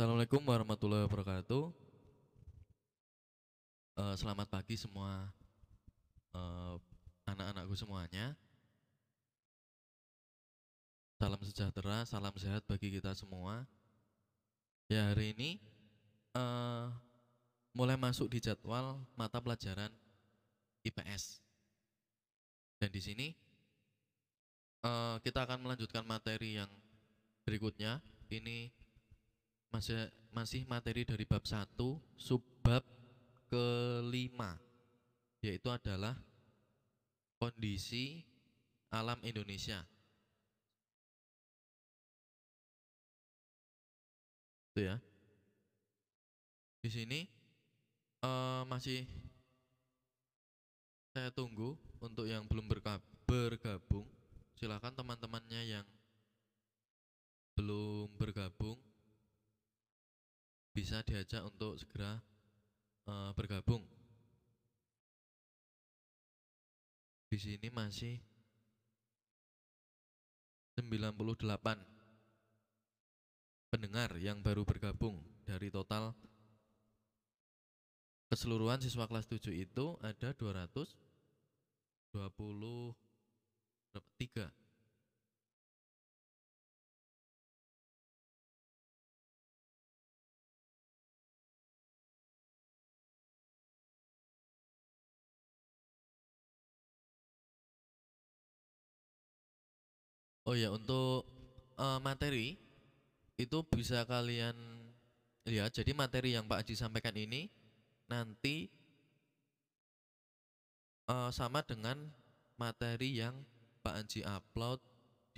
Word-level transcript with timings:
Assalamualaikum 0.00 0.40
warahmatullahi 0.48 1.04
wabarakatuh. 1.04 1.76
Eh, 4.00 4.14
selamat 4.16 4.48
pagi 4.48 4.72
semua 4.72 5.28
eh, 6.32 6.74
anak-anakku 7.28 7.76
semuanya. 7.76 8.32
Salam 11.20 11.36
sejahtera, 11.44 12.08
salam 12.08 12.32
sehat 12.40 12.64
bagi 12.64 12.96
kita 12.96 13.12
semua. 13.12 13.68
Ya 14.88 15.12
hari 15.12 15.36
ini 15.36 15.60
eh, 16.32 16.86
mulai 17.76 18.00
masuk 18.00 18.32
di 18.32 18.40
jadwal 18.40 19.04
mata 19.20 19.36
pelajaran 19.36 19.92
IPS. 20.80 21.44
Dan 22.80 22.88
di 22.88 23.04
sini 23.04 23.28
eh, 24.80 25.16
kita 25.20 25.44
akan 25.44 25.60
melanjutkan 25.60 26.08
materi 26.08 26.56
yang 26.56 26.72
berikutnya. 27.44 28.00
Ini 28.32 28.79
masih 29.70 30.10
masih 30.34 30.62
materi 30.66 31.06
dari 31.06 31.22
bab 31.22 31.42
1 31.46 31.78
subbab 32.18 32.82
kelima 33.50 34.58
yaitu 35.42 35.70
adalah 35.70 36.14
kondisi 37.40 38.22
alam 38.92 39.16
Indonesia. 39.24 39.80
Itu 44.70 44.80
ya. 44.84 44.96
Di 46.84 46.90
sini 46.92 47.20
eh, 48.20 48.62
masih 48.68 49.08
saya 51.10 51.32
tunggu 51.34 51.74
untuk 51.98 52.28
yang 52.28 52.46
belum 52.46 52.68
bergabung. 53.26 54.06
Silakan 54.60 54.92
teman-temannya 54.92 55.62
yang 55.80 55.86
belum 57.56 58.12
bergabung 58.20 58.89
bisa 60.80 61.04
diajak 61.04 61.44
untuk 61.44 61.76
segera 61.76 62.16
eh, 63.04 63.30
bergabung. 63.36 63.84
Di 67.28 67.36
sini 67.36 67.68
masih 67.68 68.16
98 70.80 71.36
pendengar 73.68 74.16
yang 74.16 74.40
baru 74.40 74.64
bergabung 74.64 75.20
dari 75.44 75.68
total 75.68 76.16
keseluruhan 78.32 78.80
siswa 78.80 79.04
kelas 79.04 79.28
7 79.28 79.52
itu 79.52 80.00
ada 80.00 80.32
223 80.32 80.96
Oh 100.50 100.58
ya, 100.58 100.66
untuk 100.74 101.30
eh, 101.78 102.00
materi 102.02 102.58
itu 103.38 103.58
bisa 103.70 104.02
kalian 104.02 104.58
lihat. 105.46 105.70
Jadi 105.70 105.94
materi 105.94 106.34
yang 106.34 106.50
Pak 106.50 106.66
Haji 106.66 106.74
sampaikan 106.74 107.14
ini 107.14 107.46
nanti 108.10 108.66
eh, 111.06 111.30
sama 111.30 111.62
dengan 111.62 112.02
materi 112.58 113.22
yang 113.22 113.46
Pak 113.86 113.94
Haji 114.02 114.26
upload 114.26 114.82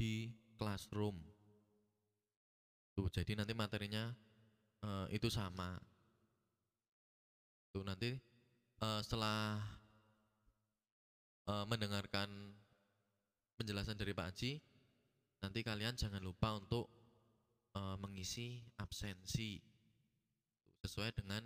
di 0.00 0.32
Classroom. 0.56 1.20
Tuh, 2.96 3.12
jadi 3.12 3.36
nanti 3.36 3.52
materinya 3.52 4.08
eh, 4.80 5.06
itu 5.12 5.28
sama. 5.28 5.76
Tuh 7.68 7.84
nanti 7.84 8.16
eh, 8.80 9.00
setelah 9.04 9.60
eh, 11.52 11.64
mendengarkan 11.68 12.56
penjelasan 13.60 14.00
dari 14.00 14.16
Pak 14.16 14.32
Haji, 14.32 14.71
nanti 15.42 15.60
kalian 15.66 15.98
jangan 15.98 16.22
lupa 16.22 16.54
untuk 16.54 16.86
eh, 17.74 17.96
mengisi 17.98 18.62
absensi 18.78 19.58
sesuai 20.86 21.10
dengan 21.18 21.42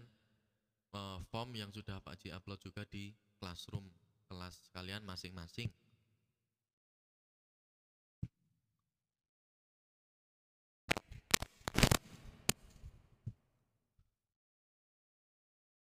eh, 0.92 1.18
form 1.32 1.56
yang 1.56 1.72
sudah 1.72 1.98
Pak 2.04 2.20
Haji 2.20 2.28
upload 2.36 2.60
juga 2.60 2.84
di 2.84 3.16
classroom 3.40 3.88
kelas 4.28 4.68
kalian 4.76 5.00
masing-masing. 5.08 5.72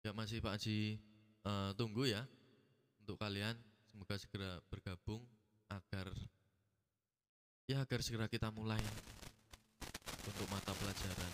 Ya 0.05 0.13
masih 0.15 0.39
Pak 0.39 0.55
Haji 0.55 1.01
eh, 1.43 1.71
tunggu 1.75 2.07
ya 2.07 2.23
untuk 3.03 3.19
kalian 3.19 3.59
semoga 3.91 4.15
segera 4.15 4.63
bergabung 4.71 5.21
agar 5.67 6.13
ya 7.65 7.81
agar 7.81 7.97
segera 8.05 8.29
kita 8.29 8.53
mulai 8.53 8.77
untuk 10.21 10.45
mata 10.53 10.69
pelajaran 10.77 11.33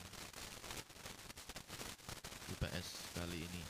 IPS 2.55 2.87
kali 3.19 3.39
ini. 3.43 3.63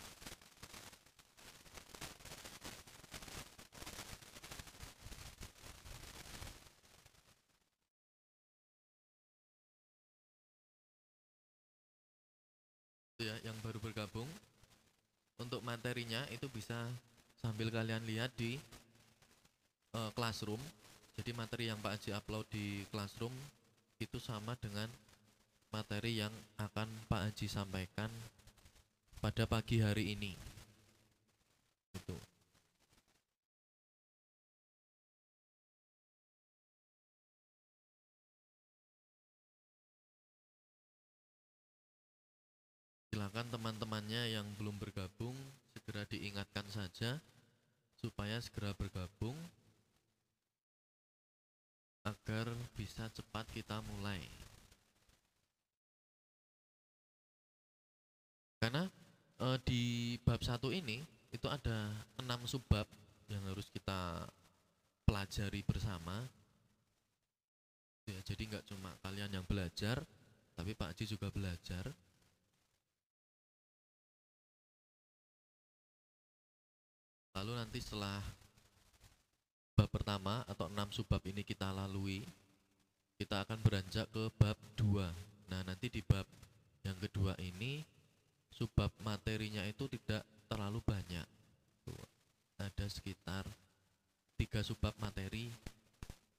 Ya 13.22 13.38
yang 13.46 13.58
baru 13.66 13.82
bergabung 13.82 14.30
untuk 15.42 15.66
materinya 15.66 16.26
itu 16.30 16.46
bisa 16.50 16.78
sambil 17.42 17.74
kalian 17.74 18.06
lihat 18.06 18.30
di 18.38 18.62
eh, 19.98 20.12
classroom 20.14 20.62
jadi 21.20 21.32
materi 21.36 21.68
yang 21.68 21.80
Pak 21.84 22.00
Haji 22.00 22.10
upload 22.16 22.46
di 22.52 22.88
Classroom 22.88 23.36
itu 24.00 24.18
sama 24.18 24.56
dengan 24.58 24.88
materi 25.72 26.20
yang 26.20 26.34
akan 26.60 26.88
Pak 27.08 27.32
Haji 27.32 27.48
sampaikan 27.48 28.12
pada 29.22 29.46
pagi 29.46 29.80
hari 29.80 30.18
ini. 30.18 30.34
Itu. 31.94 32.18
Silakan 43.12 43.48
teman-temannya 43.54 44.34
yang 44.34 44.48
belum 44.58 44.82
bergabung 44.82 45.38
segera 45.76 46.08
diingatkan 46.10 46.66
saja 46.74 47.22
supaya 48.02 48.42
segera 48.42 48.74
bergabung 48.74 49.38
agar 52.02 52.50
bisa 52.74 53.06
cepat 53.14 53.46
kita 53.54 53.78
mulai. 53.86 54.22
Karena 58.62 58.86
eh, 59.42 59.58
di 59.66 59.82
bab 60.22 60.42
satu 60.42 60.70
ini 60.70 61.02
itu 61.34 61.48
ada 61.50 61.90
enam 62.22 62.46
subbab 62.46 62.86
yang 63.32 63.42
harus 63.48 63.72
kita 63.72 64.28
pelajari 65.08 65.64
bersama. 65.64 66.28
Ya, 68.10 68.20
jadi 68.26 68.50
nggak 68.50 68.66
cuma 68.68 68.92
kalian 69.06 69.32
yang 69.32 69.46
belajar, 69.48 70.04
tapi 70.58 70.76
Pak 70.76 70.94
Haji 70.94 71.06
juga 71.08 71.32
belajar. 71.32 71.90
Lalu 77.32 77.52
nanti 77.56 77.80
setelah 77.80 78.20
bab 79.82 79.90
pertama 79.90 80.46
atau 80.46 80.70
enam 80.70 80.94
subbab 80.94 81.26
ini 81.26 81.42
kita 81.42 81.74
lalui, 81.74 82.22
kita 83.18 83.42
akan 83.42 83.66
beranjak 83.66 84.06
ke 84.14 84.30
bab 84.38 84.54
dua. 84.78 85.10
Nah, 85.50 85.66
nanti 85.66 85.90
di 85.90 86.06
bab 86.06 86.30
yang 86.86 86.94
kedua 87.02 87.34
ini 87.42 87.82
subbab 88.54 88.94
materinya 89.02 89.66
itu 89.66 89.90
tidak 89.90 90.22
terlalu 90.46 90.86
banyak. 90.86 91.26
Ada 92.62 92.94
sekitar 92.94 93.50
tiga 94.38 94.62
subbab 94.62 94.94
materi 95.02 95.50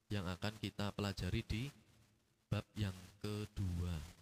yang 0.07 0.23
akan 0.31 0.55
kita 0.63 0.95
pelajari 0.95 1.43
di 1.43 1.67
bab 2.47 2.63
yang 2.79 2.95
kedua. 3.19 4.22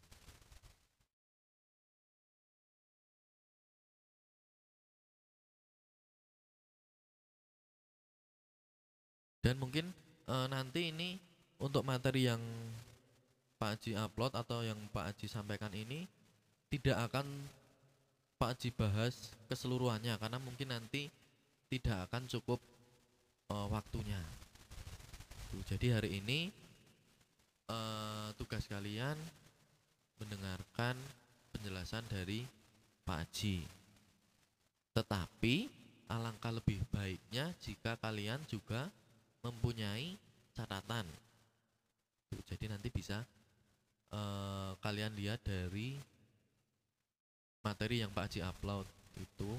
Dan 9.40 9.56
mungkin 9.56 9.88
eh, 10.28 10.46
nanti 10.52 10.92
ini 10.92 11.16
untuk 11.60 11.84
materi 11.84 12.28
yang 12.28 12.40
Pak 13.60 13.76
Haji 13.76 13.92
upload 14.00 14.32
atau 14.32 14.64
yang 14.64 14.81
Pak 14.88 15.12
Haji 15.12 15.26
sampaikan 15.28 15.72
ini 15.76 16.08
tidak 16.72 16.96
akan 17.10 17.26
Pak 18.40 18.56
Haji 18.56 18.69
bahas 18.72 19.37
keseluruhannya 19.52 20.16
karena 20.16 20.40
mungkin 20.40 20.72
nanti 20.72 21.12
tidak 21.69 22.08
akan 22.08 22.25
cukup 22.28 22.60
eh, 23.52 23.66
waktunya. 23.69 24.20
Tuh, 25.52 25.64
jadi 25.69 26.00
hari 26.00 26.20
ini 26.20 26.48
eh, 27.69 28.28
tugas 28.37 28.64
kalian 28.69 29.16
mendengarkan 30.20 30.96
penjelasan 31.52 32.04
dari 32.08 32.44
Pak 33.04 33.25
Haji. 33.25 33.64
Tetapi 34.96 35.54
alangkah 36.10 36.52
lebih 36.52 36.82
baiknya 36.92 37.54
jika 37.62 37.96
kalian 38.00 38.42
juga 38.50 38.90
mempunyai 39.40 40.16
catatan. 40.54 41.06
Jadi 42.46 42.64
nanti 42.70 42.88
bisa 42.92 43.25
eh, 44.12 44.72
kalian 44.78 45.16
lihat 45.16 45.42
dari 45.42 45.98
materi 47.64 48.04
yang 48.04 48.12
Pak 48.12 48.31
Haji 48.31 48.40
upload 48.46 48.87
itu. 49.19 49.50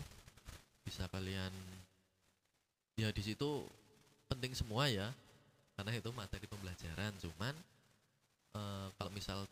Bisa 0.81 1.05
kalian 1.13 1.53
ya 2.97 3.09
di 3.13 3.21
situ 3.21 3.65
penting 4.27 4.53
semua 4.57 4.89
ya 4.89 5.09
karena 5.75 5.97
itu 5.97 6.09
materi 6.13 6.45
pembelajaran. 6.47 7.11
Cuman 7.19 7.53
eh, 8.55 8.87
kalau 8.95 9.11
misal 9.11 9.43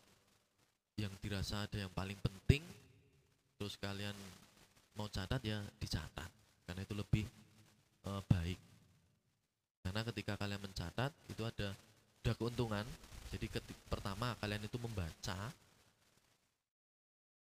yang 0.96 1.12
dirasa 1.20 1.64
ada 1.64 1.78
yang 1.80 1.92
paling 1.92 2.16
penting 2.20 2.60
terus 3.56 3.76
kalian 3.76 4.16
mau 4.96 5.10
catat 5.12 5.42
ya 5.44 5.60
dicatat. 5.82 6.30
Karena 6.64 6.80
itu 6.86 6.94
lebih 6.96 7.26
eh, 8.08 8.22
baik 8.30 8.69
karena 9.80 10.00
ketika 10.12 10.36
kalian 10.36 10.60
mencatat 10.60 11.10
itu 11.32 11.42
ada 11.44 11.72
ada 12.20 12.32
keuntungan. 12.36 12.84
Jadi 13.30 13.46
keti- 13.46 13.78
pertama 13.86 14.34
kalian 14.42 14.66
itu 14.66 14.74
membaca 14.76 15.54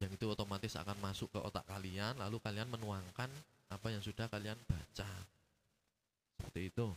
yang 0.01 0.13
itu 0.13 0.25
otomatis 0.29 0.77
akan 0.77 0.97
masuk 1.01 1.29
ke 1.29 1.39
otak 1.41 1.65
kalian 1.69 2.17
lalu 2.17 2.41
kalian 2.41 2.69
menuangkan 2.69 3.29
apa 3.69 3.87
yang 3.93 4.01
sudah 4.01 4.29
kalian 4.29 4.57
baca. 4.69 5.11
Seperti 6.37 6.73
itu. 6.73 6.89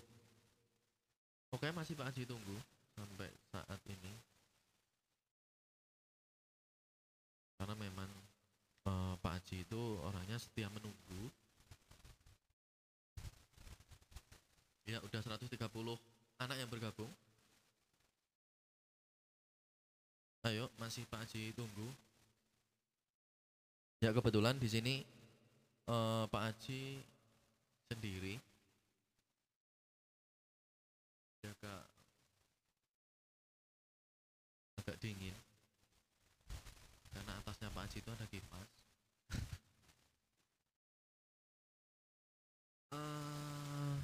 Oke 1.52 1.70
masih 1.72 1.94
Pak 1.96 2.12
Haji 2.12 2.24
tunggu 2.28 2.58
sampai 2.96 3.30
saat 3.52 3.80
ini. 3.88 4.14
Karena 7.60 7.76
memang 7.80 8.10
eh, 8.88 9.14
Pak 9.20 9.32
Haji 9.40 9.58
itu 9.64 9.82
orangnya 10.04 10.36
setia 10.40 10.68
menunggu 10.68 11.32
ya 14.94 15.02
udah 15.02 15.22
130 15.26 15.58
anak 16.38 16.58
yang 16.62 16.70
bergabung. 16.70 17.10
Ayo 20.46 20.70
masih 20.78 21.08
Pak 21.10 21.26
Haji 21.26 21.56
tunggu. 21.58 21.90
Ya 24.04 24.14
kebetulan 24.14 24.60
di 24.62 24.70
sini 24.70 24.96
eh, 25.90 26.24
Pak 26.30 26.42
Haji 26.46 27.02
sendiri. 27.90 28.38
Agak 31.42 31.82
agak 34.78 34.96
dingin. 35.02 35.34
Karena 37.18 37.40
atasnya 37.42 37.74
Pak 37.74 37.90
Haji 37.90 37.98
itu 37.98 38.10
ada 38.14 38.26
kipas. 38.30 38.70
Eh, 42.94 43.98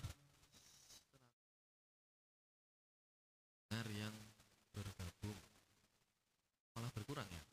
benar 3.70 3.86
yang 3.94 4.16
bergabung 4.74 5.38
malah 6.74 6.92
berkurang 6.92 7.30
ya. 7.32 7.44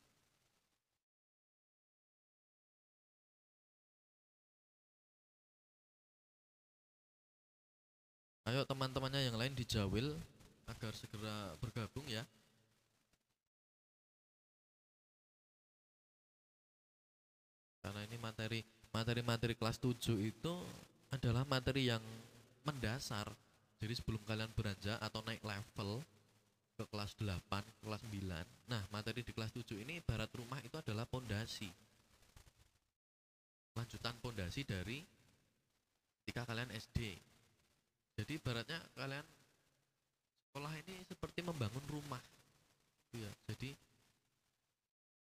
Ayo 8.47 8.63
teman-temannya 8.63 9.27
yang 9.27 9.35
lain 9.35 9.59
dijawil 9.59 10.15
agar 10.71 10.95
segera 10.95 11.51
bergabung 11.59 12.07
ya. 12.07 12.23
Karena 17.83 18.07
ini 18.07 18.15
materi 18.23 18.63
materi-materi 18.95 19.59
kelas 19.59 19.83
7 19.83 20.15
itu 20.23 20.55
adalah 21.11 21.43
materi 21.43 21.91
yang 21.91 22.03
mendasar. 22.63 23.35
Jadi 23.83 23.99
sebelum 23.99 24.23
kalian 24.23 24.51
beranjak 24.55 24.99
atau 25.03 25.27
naik 25.27 25.43
level 25.43 26.03
ke 26.79 26.85
kelas 26.87 27.19
8, 27.19 27.67
kelas 27.83 28.03
9. 28.07 28.47
Nah, 28.71 28.83
materi 28.95 29.27
di 29.27 29.35
kelas 29.35 29.51
7 29.51 29.75
ini 29.83 29.99
ibarat 29.99 30.31
rumah 30.39 30.63
itu 30.63 30.79
adalah 30.79 31.03
pondasi. 31.03 31.67
Lanjutan 33.75 34.15
pondasi 34.23 34.63
dari 34.63 35.03
ketika 36.23 36.47
kalian 36.47 36.71
SD. 36.73 37.19
Jadi 38.17 38.41
ibaratnya 38.41 38.81
kalian 38.97 39.27
sekolah 40.49 40.73
ini 40.81 41.05
seperti 41.05 41.45
membangun 41.45 41.85
rumah. 41.93 42.21
Gitu 43.13 43.29
ya. 43.29 43.33
Jadi 43.53 43.77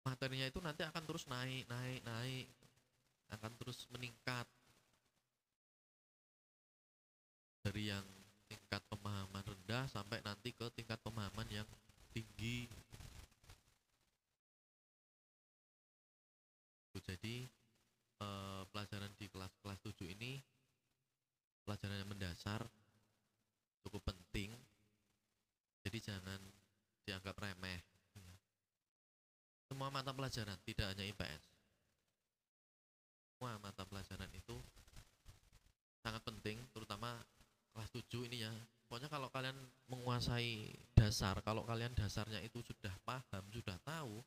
materinya 0.06 0.46
itu 0.46 0.62
nanti 0.62 0.86
akan 0.86 1.04
terus 1.10 1.26
naik, 1.26 1.66
naik, 1.66 2.02
naik. 2.06 2.46
Akan 3.34 3.50
terus 3.58 3.90
meningkat. 3.90 4.46
Dari 7.66 7.90
yang 7.90 8.06
tingkat 8.46 8.86
pemahaman 8.94 9.42
rendah 9.42 9.90
sampai 9.90 10.22
nanti 10.22 10.54
ke 10.54 10.70
tingkat 10.78 11.02
pemahaman 11.02 11.50
yang 11.50 11.66
tinggi. 12.14 12.70
Tuh, 16.94 17.02
Jadi 17.02 17.50
eh, 18.22 18.62
pelajaran 18.70 19.10
di 19.18 19.26
kelas-kelas 19.34 19.82
7 19.82 20.14
ini 20.14 20.38
pelajaran 21.66 22.06
yang 22.06 22.12
mendasar 22.14 22.62
cukup 23.94 24.10
penting. 24.10 24.50
Jadi 25.86 25.98
jangan 26.02 26.42
dianggap 27.06 27.38
remeh. 27.38 27.78
Semua 29.70 29.94
mata 29.94 30.10
pelajaran 30.10 30.58
tidak 30.66 30.98
hanya 30.98 31.06
IPS 31.06 31.54
semua 33.44 33.60
mata 33.60 33.84
pelajaran 33.84 34.32
itu 34.40 34.56
sangat 36.00 36.24
penting 36.24 36.56
terutama 36.72 37.20
kelas 37.76 37.92
7 37.92 38.32
ini 38.32 38.48
ya. 38.48 38.54
Pokoknya 38.88 39.12
kalau 39.12 39.28
kalian 39.28 39.60
menguasai 39.92 40.72
dasar 40.96 41.44
kalau 41.44 41.68
kalian 41.68 41.92
dasarnya 41.92 42.40
itu 42.40 42.64
sudah 42.64 42.96
paham 43.04 43.44
sudah 43.52 43.76
tahu 43.84 44.24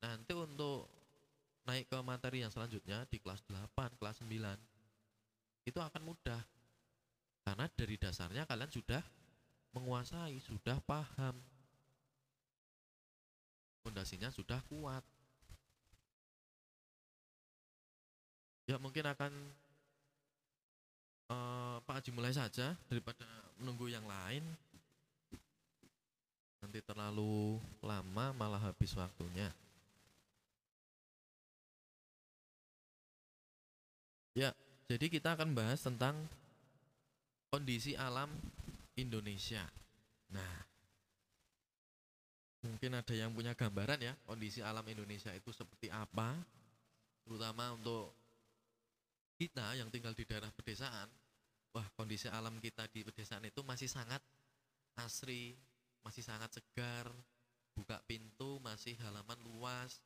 nanti 0.00 0.32
untuk 0.32 0.88
naik 1.68 1.92
ke 1.92 2.00
materi 2.00 2.40
yang 2.40 2.48
selanjutnya 2.48 3.04
di 3.12 3.20
kelas 3.20 3.44
8 3.52 4.00
kelas 4.00 4.24
9 4.24 4.32
itu 5.68 5.76
akan 5.84 6.02
mudah 6.08 6.40
karena 7.48 7.64
dari 7.72 7.96
dasarnya 7.96 8.44
kalian 8.44 8.68
sudah 8.68 9.00
menguasai, 9.72 10.36
sudah 10.44 10.76
paham. 10.84 11.32
Fondasinya 13.80 14.28
sudah 14.28 14.60
kuat. 14.68 15.00
Ya 18.68 18.76
mungkin 18.76 19.00
akan 19.00 19.32
eh, 21.32 21.76
Pak 21.88 21.94
Haji 21.96 22.10
mulai 22.12 22.36
saja 22.36 22.76
daripada 22.84 23.24
menunggu 23.56 23.88
yang 23.88 24.04
lain. 24.04 24.44
Nanti 26.60 26.84
terlalu 26.84 27.56
lama 27.80 28.36
malah 28.36 28.60
habis 28.60 28.92
waktunya. 28.92 29.48
Ya, 34.36 34.52
jadi 34.84 35.08
kita 35.08 35.32
akan 35.32 35.56
bahas 35.56 35.80
tentang 35.80 36.28
kondisi 37.48 37.96
alam 37.96 38.28
Indonesia. 38.96 39.64
Nah, 40.32 40.56
mungkin 42.64 42.92
ada 42.96 43.14
yang 43.16 43.32
punya 43.32 43.56
gambaran 43.56 44.00
ya 44.04 44.12
kondisi 44.28 44.60
alam 44.60 44.84
Indonesia 44.84 45.32
itu 45.32 45.48
seperti 45.52 45.88
apa, 45.88 46.36
terutama 47.24 47.72
untuk 47.72 48.12
kita 49.38 49.78
yang 49.78 49.88
tinggal 49.88 50.12
di 50.12 50.26
daerah 50.26 50.50
pedesaan. 50.52 51.08
Wah, 51.72 51.86
kondisi 51.94 52.26
alam 52.26 52.58
kita 52.58 52.88
di 52.90 53.06
pedesaan 53.06 53.44
itu 53.46 53.60
masih 53.62 53.86
sangat 53.86 54.20
asri, 54.98 55.54
masih 56.02 56.24
sangat 56.24 56.50
segar. 56.52 57.08
Buka 57.78 58.02
pintu 58.10 58.58
masih 58.58 58.98
halaman 59.06 59.38
luas, 59.46 60.02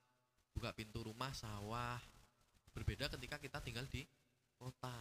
buka 0.52 0.76
pintu 0.76 1.00
rumah 1.00 1.32
sawah. 1.32 1.96
Berbeda 2.76 3.08
ketika 3.08 3.40
kita 3.40 3.64
tinggal 3.64 3.88
di 3.88 4.04
kota 4.61 4.92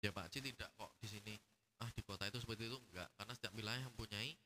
ya 0.00 0.10
Pak 0.12 0.26
Ci 0.32 0.40
tidak 0.40 0.72
kok 0.76 0.92
di 1.00 1.08
sini. 1.08 1.34
Ah 1.80 1.88
di 1.92 2.04
kota 2.04 2.28
itu 2.28 2.36
seperti 2.36 2.68
itu 2.68 2.76
enggak 2.76 3.08
karena 3.16 3.32
setiap 3.32 3.52
wilayah 3.56 3.84
mempunyai 3.88 4.36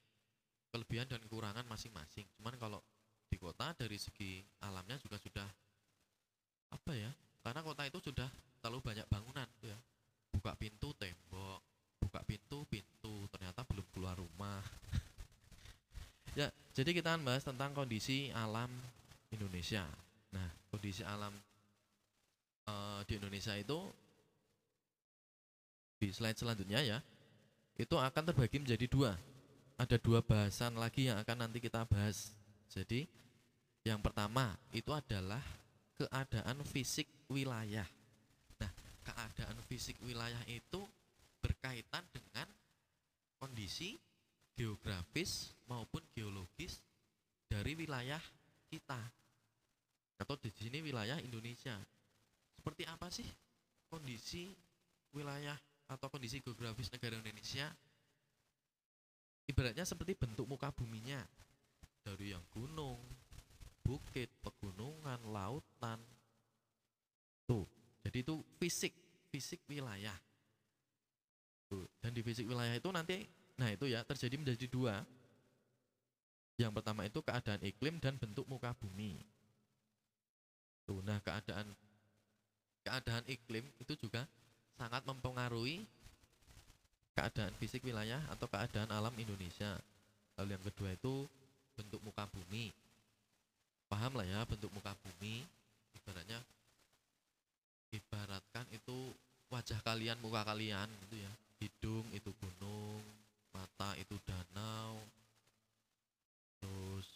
kelebihan 0.70 1.06
dan 1.10 1.18
kekurangan 1.26 1.66
masing-masing. 1.66 2.26
Cuman 2.38 2.54
kalau 2.58 2.82
di 3.26 3.36
kota 3.38 3.74
dari 3.74 3.98
segi 3.98 4.42
alamnya 4.62 4.98
juga 5.02 5.18
sudah 5.18 5.48
apa 6.70 6.92
ya 6.94 7.10
karena 7.42 7.60
kota 7.62 7.82
itu 7.86 7.98
sudah 8.02 8.30
terlalu 8.62 8.82
banyak 8.94 9.06
bangunan 9.10 9.46
tuh 9.58 9.70
ya. 9.70 9.78
Buka 10.34 10.54
pintu 10.58 10.90
tembok 10.98 11.62
buka 12.04 12.20
pintu 12.28 12.62
pintu 12.68 13.26
ternyata 13.32 13.66
belum 13.66 13.86
keluar 13.90 14.14
rumah. 14.14 14.62
Ya 16.34 16.50
jadi 16.74 16.90
kita 16.90 17.14
akan 17.14 17.22
bahas 17.22 17.46
tentang 17.46 17.70
kondisi 17.70 18.26
alam 18.34 18.66
Indonesia. 19.30 19.86
Nah 20.34 20.50
kondisi 20.66 21.06
alam 21.06 21.30
eh, 22.66 23.00
di 23.06 23.22
Indonesia 23.22 23.54
itu 23.54 23.86
di 26.04 26.12
slide 26.12 26.36
selanjutnya 26.36 26.84
ya 26.84 26.98
itu 27.80 27.96
akan 27.96 28.22
terbagi 28.28 28.60
menjadi 28.60 28.84
dua 28.84 29.16
ada 29.80 29.96
dua 29.96 30.20
bahasan 30.20 30.76
lagi 30.76 31.08
yang 31.08 31.16
akan 31.16 31.48
nanti 31.48 31.58
kita 31.64 31.88
bahas 31.88 32.36
jadi 32.68 33.08
Yang 33.84 34.00
pertama 34.00 34.56
itu 34.72 34.88
adalah 34.96 35.44
keadaan 35.92 36.64
fisik 36.64 37.04
wilayah. 37.28 37.84
Nah, 38.56 38.72
keadaan 39.04 39.60
fisik 39.68 40.00
wilayah 40.00 40.40
itu 40.48 40.80
berkaitan 41.44 42.00
dengan 42.08 42.48
kondisi 43.36 44.00
geografis 44.56 45.52
maupun 45.68 46.00
geologis 46.16 46.80
dari 47.44 47.76
wilayah 47.76 48.24
kita. 48.72 48.96
Atau 50.16 50.40
di 50.40 50.48
sini 50.48 50.80
wilayah 50.80 51.20
Indonesia. 51.20 51.76
Seperti 52.56 52.88
apa 52.88 53.12
sih 53.12 53.28
kondisi 53.92 54.48
wilayah 55.12 55.60
atau 55.94 56.10
kondisi 56.10 56.42
geografis 56.42 56.90
negara 56.90 57.14
Indonesia? 57.14 57.70
Ibaratnya 59.46 59.86
seperti 59.86 60.18
bentuk 60.18 60.50
muka 60.50 60.74
buminya. 60.74 61.22
Dari 62.04 62.34
yang 62.34 62.42
gunung, 62.52 63.00
bukit, 63.86 64.28
pegunungan, 64.42 65.20
lautan. 65.30 66.00
Tuh, 67.46 67.64
jadi 68.02 68.24
itu 68.24 68.40
fisik, 68.58 68.92
fisik 69.30 69.62
wilayah. 69.70 70.16
Tuh, 71.70 71.86
dan 72.02 72.12
di 72.12 72.20
fisik 72.20 72.44
wilayah 72.44 72.76
itu 72.76 72.88
nanti, 72.92 73.24
nah 73.56 73.68
itu 73.72 73.88
ya 73.88 74.04
terjadi 74.04 74.36
menjadi 74.36 74.66
dua. 74.68 75.00
Yang 76.60 76.72
pertama 76.80 77.08
itu 77.08 77.20
keadaan 77.24 77.60
iklim 77.64 78.00
dan 78.00 78.16
bentuk 78.20 78.44
muka 78.48 78.72
bumi. 78.76 79.20
Tuh, 80.84 81.00
nah 81.00 81.20
keadaan 81.24 81.72
keadaan 82.84 83.24
iklim 83.24 83.64
itu 83.80 83.96
juga 83.96 84.28
sangat 84.74 85.02
mempengaruhi 85.06 85.86
keadaan 87.14 87.54
fisik 87.62 87.86
wilayah 87.86 88.18
atau 88.34 88.50
keadaan 88.50 88.90
alam 88.90 89.14
Indonesia. 89.14 89.78
Lalu 90.34 90.58
yang 90.58 90.64
kedua 90.66 90.90
itu 90.94 91.30
bentuk 91.78 92.02
muka 92.02 92.26
bumi. 92.26 92.74
Paham 93.86 94.18
lah 94.18 94.26
ya 94.26 94.42
bentuk 94.42 94.70
muka 94.74 94.94
bumi. 94.98 95.46
Ibaratnya 95.94 96.42
ibaratkan 97.94 98.66
itu 98.74 99.14
wajah 99.48 99.78
kalian 99.86 100.18
muka 100.18 100.42
kalian 100.42 100.90
gitu 101.06 101.22
ya. 101.22 101.32
Hidung 101.62 102.06
itu 102.10 102.34
gunung 102.42 103.00
mata 103.54 103.94
itu 103.94 104.18
danau 104.26 104.98
terus 106.58 107.06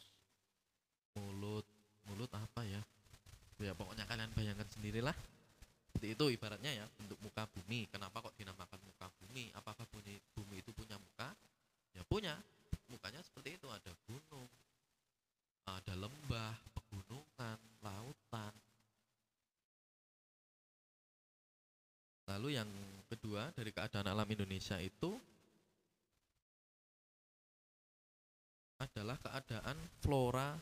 mulut 1.18 1.66
mulut 2.06 2.30
apa 2.30 2.62
ya? 2.62 2.82
Ya 3.58 3.74
pokoknya 3.74 4.06
kalian 4.06 4.30
bayangkan 4.38 4.70
sendirilah 4.70 5.18
seperti 5.98 6.14
itu 6.14 6.38
ibaratnya 6.38 6.70
ya 6.70 6.86
bentuk 6.94 7.18
muka 7.18 7.42
bumi. 7.50 7.90
Kenapa 7.90 8.22
kok 8.22 8.38
dinamakan 8.38 8.78
muka 8.86 9.10
bumi? 9.18 9.50
Apakah 9.58 9.82
bumi, 9.90 10.14
bumi 10.30 10.62
itu 10.62 10.70
punya 10.70 10.94
muka? 10.94 11.34
Ya 11.90 12.06
punya. 12.06 12.38
Mukanya 12.86 13.18
seperti 13.18 13.58
itu. 13.58 13.66
Ada 13.66 13.90
gunung 14.06 14.46
ada 15.68 15.94
lembah, 15.98 16.54
pegunungan, 16.72 17.58
lautan. 17.84 18.54
Lalu 22.30 22.56
yang 22.56 22.70
kedua 23.08 23.52
dari 23.52 23.72
keadaan 23.72 24.08
alam 24.08 24.28
Indonesia 24.28 24.76
itu 24.80 25.16
adalah 28.78 29.18
keadaan 29.18 29.76
flora 30.00 30.54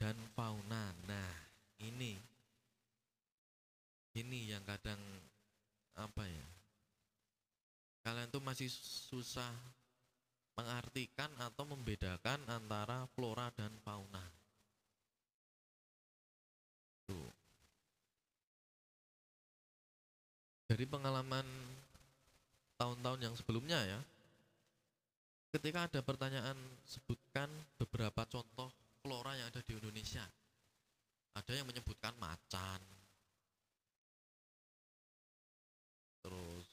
dan 0.00 0.16
fauna. 0.32 0.94
Nah, 1.04 1.32
ini 1.84 2.29
ini 4.18 4.50
yang 4.50 4.64
kadang 4.66 4.98
apa 5.94 6.24
ya? 6.26 6.48
Kalian 8.00 8.32
tuh 8.32 8.40
masih 8.40 8.66
susah 9.10 9.52
mengartikan 10.56 11.30
atau 11.40 11.64
membedakan 11.68 12.40
antara 12.48 13.06
flora 13.16 13.52
dan 13.54 13.72
fauna. 13.84 14.24
Tuh. 17.08 17.30
Dari 20.70 20.84
pengalaman 20.86 21.44
tahun-tahun 22.78 23.20
yang 23.20 23.34
sebelumnya 23.34 23.80
ya, 23.84 24.00
ketika 25.50 25.90
ada 25.90 26.00
pertanyaan 26.00 26.56
sebutkan 26.86 27.50
beberapa 27.76 28.22
contoh 28.30 28.70
flora 29.02 29.34
yang 29.34 29.50
ada 29.50 29.60
di 29.64 29.74
Indonesia. 29.74 30.24
Ada 31.34 31.62
yang 31.62 31.66
menyebutkan 31.66 32.14
macan, 32.18 32.80
terus 36.20 36.66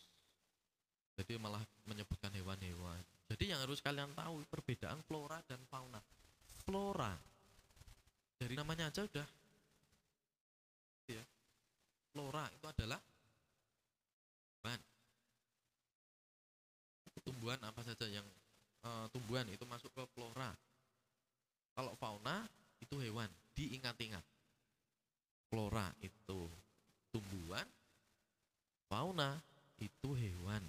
jadi 1.17 1.39
malah 1.41 1.63
menyebutkan 1.87 2.29
hewan-hewan 2.35 3.01
jadi 3.27 3.43
yang 3.51 3.59
harus 3.59 3.83
kalian 3.83 4.15
tahu 4.15 4.39
perbedaan 4.47 5.03
flora 5.03 5.43
dan 5.51 5.59
fauna. 5.67 5.99
Flora 6.63 7.11
dari 8.39 8.55
namanya 8.55 8.87
aja 8.87 9.03
udah 9.03 9.27
ya. 11.11 11.23
Flora 12.15 12.47
itu 12.55 12.65
adalah 12.71 12.99
tumbuhan. 14.63 14.79
Tumbuhan 17.27 17.59
apa 17.67 17.81
saja 17.83 18.07
yang 18.07 18.23
uh, 18.87 19.11
tumbuhan 19.11 19.43
itu 19.51 19.67
masuk 19.67 19.91
ke 19.91 20.03
flora. 20.15 20.55
Kalau 21.75 21.93
fauna 21.99 22.47
itu 22.79 22.95
hewan, 23.03 23.27
diingat-ingat. 23.59 24.23
Flora 25.51 25.91
itu 25.99 26.47
fauna 28.87 29.39
itu 29.77 30.09
hewan. 30.17 30.63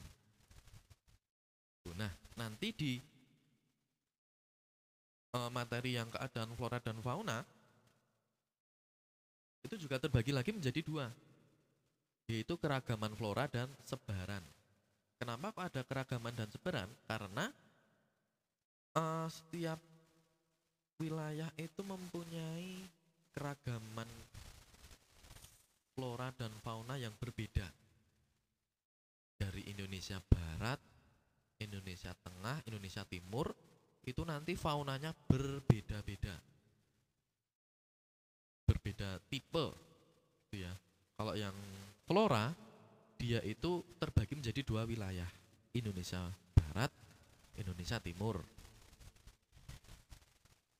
Nah, 1.96 2.12
nanti 2.36 2.68
di 2.76 2.92
uh, 5.32 5.48
materi 5.48 5.96
yang 5.96 6.12
keadaan 6.12 6.52
flora 6.52 6.76
dan 6.78 7.00
fauna 7.00 7.40
itu 9.64 9.74
juga 9.80 9.96
terbagi 9.96 10.30
lagi 10.30 10.52
menjadi 10.54 10.84
dua, 10.84 11.08
yaitu 12.28 12.54
keragaman 12.60 13.16
flora 13.16 13.48
dan 13.48 13.72
sebaran. 13.88 14.44
Kenapa 15.18 15.50
kok 15.50 15.66
ada 15.66 15.82
keragaman 15.82 16.34
dan 16.36 16.48
sebaran? 16.52 16.88
Karena 17.08 17.50
uh, 18.94 19.26
setiap 19.26 19.80
wilayah 21.02 21.50
itu 21.58 21.80
mempunyai 21.82 22.86
keragaman 23.34 24.06
flora 25.98 26.30
dan 26.38 26.54
fauna 26.62 26.94
yang 26.94 27.12
berbeda. 27.18 27.66
Dari 29.38 29.70
Indonesia 29.70 30.18
Barat 30.26 30.82
Indonesia 31.58 32.14
Tengah, 32.14 32.62
Indonesia 32.66 33.02
Timur 33.02 33.50
itu 34.06 34.22
nanti 34.22 34.54
faunanya 34.54 35.12
berbeda-beda. 35.26 36.38
Berbeda 38.64 39.18
tipe 39.26 39.66
gitu 40.48 40.64
ya. 40.64 40.72
Kalau 41.18 41.34
yang 41.34 41.54
flora 42.06 42.54
dia 43.18 43.42
itu 43.42 43.82
terbagi 43.98 44.38
menjadi 44.38 44.62
dua 44.62 44.86
wilayah, 44.86 45.26
Indonesia 45.74 46.30
Barat, 46.54 46.94
Indonesia 47.58 47.98
Timur. 47.98 48.38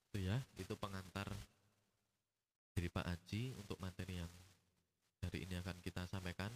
Itu 0.09 0.23
ya, 0.23 0.38
itu 0.57 0.73
pengantar 0.79 1.27
dari 2.73 2.87
Pak 2.87 3.05
Aji 3.05 3.59
untuk 3.59 3.77
materi 3.83 4.23
yang 4.23 4.31
hari 5.27 5.43
ini 5.45 5.59
akan 5.59 5.83
kita 5.83 6.07
sampaikan. 6.07 6.55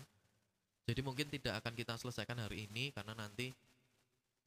Jadi 0.82 1.00
mungkin 1.00 1.30
tidak 1.30 1.62
akan 1.62 1.72
kita 1.78 1.94
selesaikan 1.94 2.42
hari 2.42 2.66
ini 2.66 2.90
karena 2.90 3.14
nanti 3.14 3.54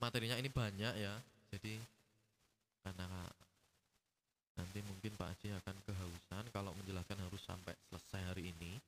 materinya 0.03 0.35
ini 0.35 0.51
banyak 0.51 0.93
ya. 0.99 1.15
Jadi 1.55 1.79
karena 2.83 3.07
nanti 4.55 4.79
mungkin 4.83 5.15
Pak 5.15 5.27
Haji 5.35 5.47
akan 5.63 5.75
kehausan 5.87 6.43
kalau 6.51 6.71
menjelaskan 6.75 7.19
harus 7.23 7.41
sampai 7.43 7.75
selesai 7.87 8.21
hari 8.35 8.51
ini 8.51 8.79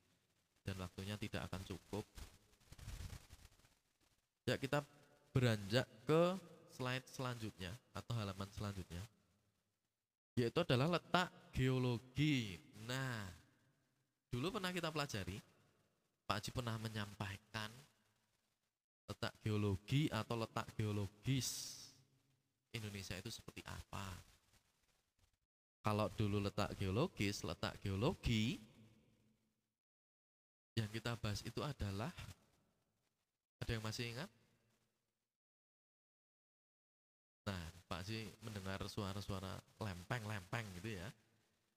dan 0.64 0.76
waktunya 0.80 1.16
tidak 1.16 1.48
akan 1.48 1.64
cukup. 1.64 2.04
Ya 4.44 4.56
kita 4.60 4.84
beranjak 5.32 5.88
ke 6.08 6.36
slide 6.76 7.04
selanjutnya 7.08 7.72
atau 7.92 8.12
halaman 8.16 8.48
selanjutnya 8.52 9.02
yaitu 10.38 10.62
adalah 10.62 10.86
letak 11.00 11.28
geologi. 11.50 12.62
Nah 12.86 13.26
dulu 14.30 14.54
pernah 14.54 14.70
kita 14.70 14.92
pelajari 14.92 15.42
Pak 16.28 16.44
Haji 16.44 16.50
pernah 16.52 16.76
menyampaikan 16.76 17.72
letak 19.08 19.32
geologi 19.40 20.12
atau 20.12 20.36
letak 20.36 20.68
geologis 20.76 21.80
Indonesia 22.68 23.16
itu 23.16 23.32
seperti 23.32 23.64
apa. 23.64 24.12
Kalau 25.80 26.12
dulu 26.12 26.44
letak 26.44 26.76
geologis, 26.76 27.40
letak 27.40 27.80
geologi 27.80 28.60
yang 30.76 30.92
kita 30.92 31.16
bahas 31.16 31.40
itu 31.48 31.64
adalah 31.64 32.12
ada 33.64 33.70
yang 33.72 33.80
masih 33.80 34.12
ingat? 34.12 34.28
Nah, 37.48 37.64
Pak 37.88 38.04
sih 38.04 38.28
mendengar 38.44 38.84
suara-suara 38.84 39.56
lempeng-lempeng 39.80 40.68
gitu 40.76 40.92
ya. 40.92 41.08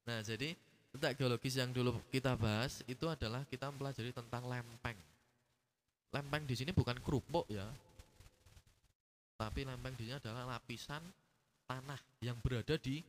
Nah, 0.04 0.20
jadi 0.20 0.52
letak 0.92 1.16
geologis 1.16 1.56
yang 1.56 1.72
dulu 1.72 1.98
kita 2.12 2.36
bahas 2.36 2.84
itu 2.86 3.08
adalah 3.08 3.48
kita 3.48 3.72
mempelajari 3.72 4.12
tentang 4.12 4.44
lempeng 4.44 5.00
lempeng 6.12 6.44
di 6.44 6.56
sini 6.56 6.72
bukan 6.76 7.00
kerupuk 7.00 7.48
ya. 7.48 7.66
Tapi 9.40 9.66
lempeng 9.66 9.96
di 9.98 10.06
sini 10.06 10.20
adalah 10.20 10.46
lapisan 10.46 11.02
tanah 11.66 11.98
yang 12.22 12.38
berada 12.44 12.76
di 12.78 13.02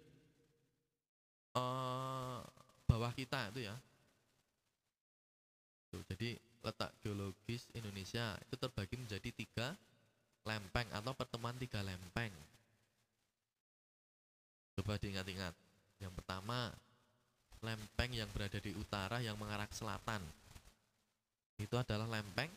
eh, 1.58 2.38
bawah 2.88 3.12
kita 3.12 3.52
itu 3.52 3.68
ya. 3.68 3.76
Tuh, 5.92 6.00
jadi 6.08 6.38
letak 6.62 6.94
geologis 7.04 7.68
Indonesia 7.74 8.38
itu 8.38 8.54
terbagi 8.56 8.96
menjadi 8.96 9.30
tiga 9.34 9.74
lempeng 10.46 10.88
atau 10.94 11.12
pertemuan 11.12 11.58
tiga 11.58 11.82
lempeng. 11.84 12.32
Coba 14.78 14.96
diingat-ingat. 14.96 15.52
Yang 16.00 16.12
pertama, 16.16 16.72
lempeng 17.62 18.10
yang 18.10 18.26
berada 18.34 18.58
di 18.58 18.74
utara 18.74 19.22
yang 19.22 19.38
mengarah 19.38 19.70
ke 19.70 19.76
selatan. 19.78 20.20
Itu 21.62 21.78
adalah 21.78 22.10
lempeng 22.10 22.50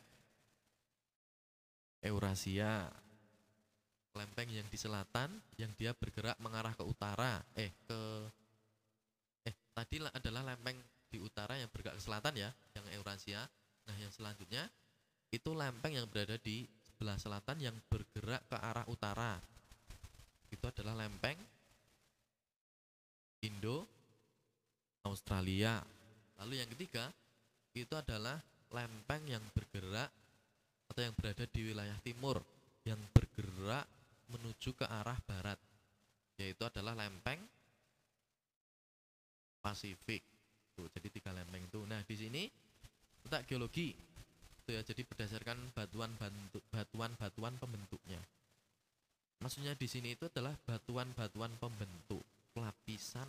Eurasia. 2.02 2.90
Lempeng 4.16 4.50
yang 4.50 4.66
di 4.72 4.78
selatan 4.80 5.30
yang 5.62 5.70
dia 5.78 5.92
bergerak 5.94 6.40
mengarah 6.40 6.72
ke 6.74 6.84
utara, 6.88 7.44
eh 7.54 7.70
ke 7.86 8.00
eh 9.46 9.56
tadi 9.76 10.00
lah 10.00 10.10
adalah 10.16 10.42
lempeng 10.42 10.80
di 11.12 11.20
utara 11.20 11.60
yang 11.60 11.68
bergerak 11.70 12.00
ke 12.00 12.04
selatan 12.04 12.34
ya, 12.40 12.50
yang 12.74 12.86
Eurasia. 12.96 13.44
Nah, 13.86 13.96
yang 14.00 14.10
selanjutnya 14.10 14.66
itu 15.30 15.52
lempeng 15.52 15.94
yang 15.94 16.08
berada 16.08 16.40
di 16.40 16.66
sebelah 16.80 17.20
selatan 17.20 17.60
yang 17.60 17.76
bergerak 17.92 18.42
ke 18.48 18.56
arah 18.56 18.88
utara. 18.88 19.36
Itu 20.48 20.64
adalah 20.72 20.96
lempeng 20.96 21.36
Indo 23.44 23.86
Australia. 25.06 25.80
Lalu 26.42 26.60
yang 26.60 26.70
ketiga 26.74 27.14
itu 27.78 27.94
adalah 27.96 28.42
lempeng 28.74 29.24
yang 29.30 29.44
bergerak 29.54 30.10
atau 30.92 31.02
yang 31.02 31.16
berada 31.16 31.46
di 31.48 31.62
wilayah 31.72 31.98
timur 32.04 32.42
yang 32.86 33.00
bergerak 33.14 33.86
menuju 34.30 34.74
ke 34.76 34.86
arah 34.86 35.18
barat 35.26 35.58
yaitu 36.36 36.68
adalah 36.68 36.94
lempeng 36.98 37.40
Pasifik. 39.66 40.22
Tuh, 40.78 40.86
jadi 40.94 41.10
tiga 41.10 41.34
lempeng 41.34 41.66
itu. 41.66 41.82
Nah, 41.90 41.98
di 42.06 42.14
sini 42.14 42.46
letak 43.26 43.50
geologi. 43.50 43.98
Tuh 44.62 44.78
ya, 44.78 44.86
jadi 44.86 45.02
berdasarkan 45.02 45.74
batuan 45.74 46.14
batuan-batuan 46.70 47.58
pembentuknya. 47.58 48.22
Maksudnya 49.42 49.74
di 49.74 49.90
sini 49.90 50.14
itu 50.14 50.30
adalah 50.30 50.54
batuan-batuan 50.70 51.50
pembentuk 51.58 52.22
lapisan 52.54 53.26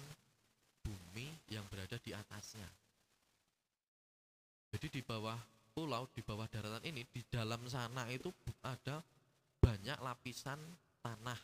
bumi 0.85 1.33
yang 1.49 1.65
berada 1.73 1.97
di 2.05 2.06
atasnya. 2.17 2.69
Jadi 4.73 5.01
di 5.01 5.03
bawah 5.05 5.37
pulau, 5.73 6.09
di 6.13 6.21
bawah 6.25 6.49
daratan 6.49 6.83
ini, 6.85 7.05
di 7.09 7.23
dalam 7.29 7.61
sana 7.69 8.09
itu 8.09 8.33
ada 8.65 9.05
banyak 9.61 9.99
lapisan 10.01 10.59
tanah. 11.05 11.39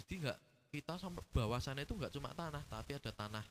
Jadi 0.00 0.12
enggak 0.24 0.38
kita 0.72 0.96
sampai 0.96 1.24
bawah 1.32 1.60
sana 1.60 1.84
itu 1.84 1.92
enggak 1.92 2.12
cuma 2.12 2.32
tanah, 2.32 2.64
tapi 2.68 2.96
ada 2.96 3.12
tanah 3.12 3.44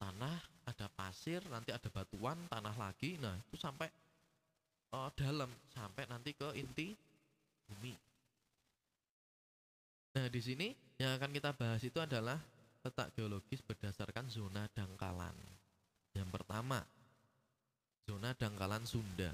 tanah, 0.00 0.36
ada 0.64 0.86
pasir, 0.96 1.44
nanti 1.52 1.70
ada 1.70 1.92
batuan, 1.92 2.40
tanah 2.48 2.74
lagi. 2.80 3.20
Nah, 3.20 3.36
itu 3.36 3.60
sampai 3.60 3.92
uh, 4.96 5.12
dalam, 5.12 5.52
sampai 5.76 6.08
nanti 6.08 6.32
ke 6.32 6.48
inti 6.56 6.96
bumi. 7.68 7.92
Nah, 10.16 10.26
di 10.26 10.40
sini 10.40 10.72
yang 10.96 11.20
akan 11.20 11.30
kita 11.30 11.52
bahas 11.54 11.84
itu 11.84 12.00
adalah 12.00 12.40
letak 12.80 13.12
geologis 13.12 13.60
berdasarkan 13.60 14.32
zona 14.32 14.64
dangkalan. 14.72 15.36
Yang 16.16 16.28
pertama, 16.32 16.82
zona 18.08 18.34
dangkalan 18.34 18.84
Sunda 18.88 19.32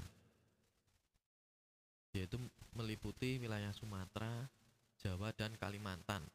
yaitu 2.17 2.41
meliputi 2.73 3.37
wilayah 3.37 3.69
Sumatera, 3.77 4.49
Jawa, 4.97 5.29
dan 5.37 5.53
Kalimantan. 5.53 6.25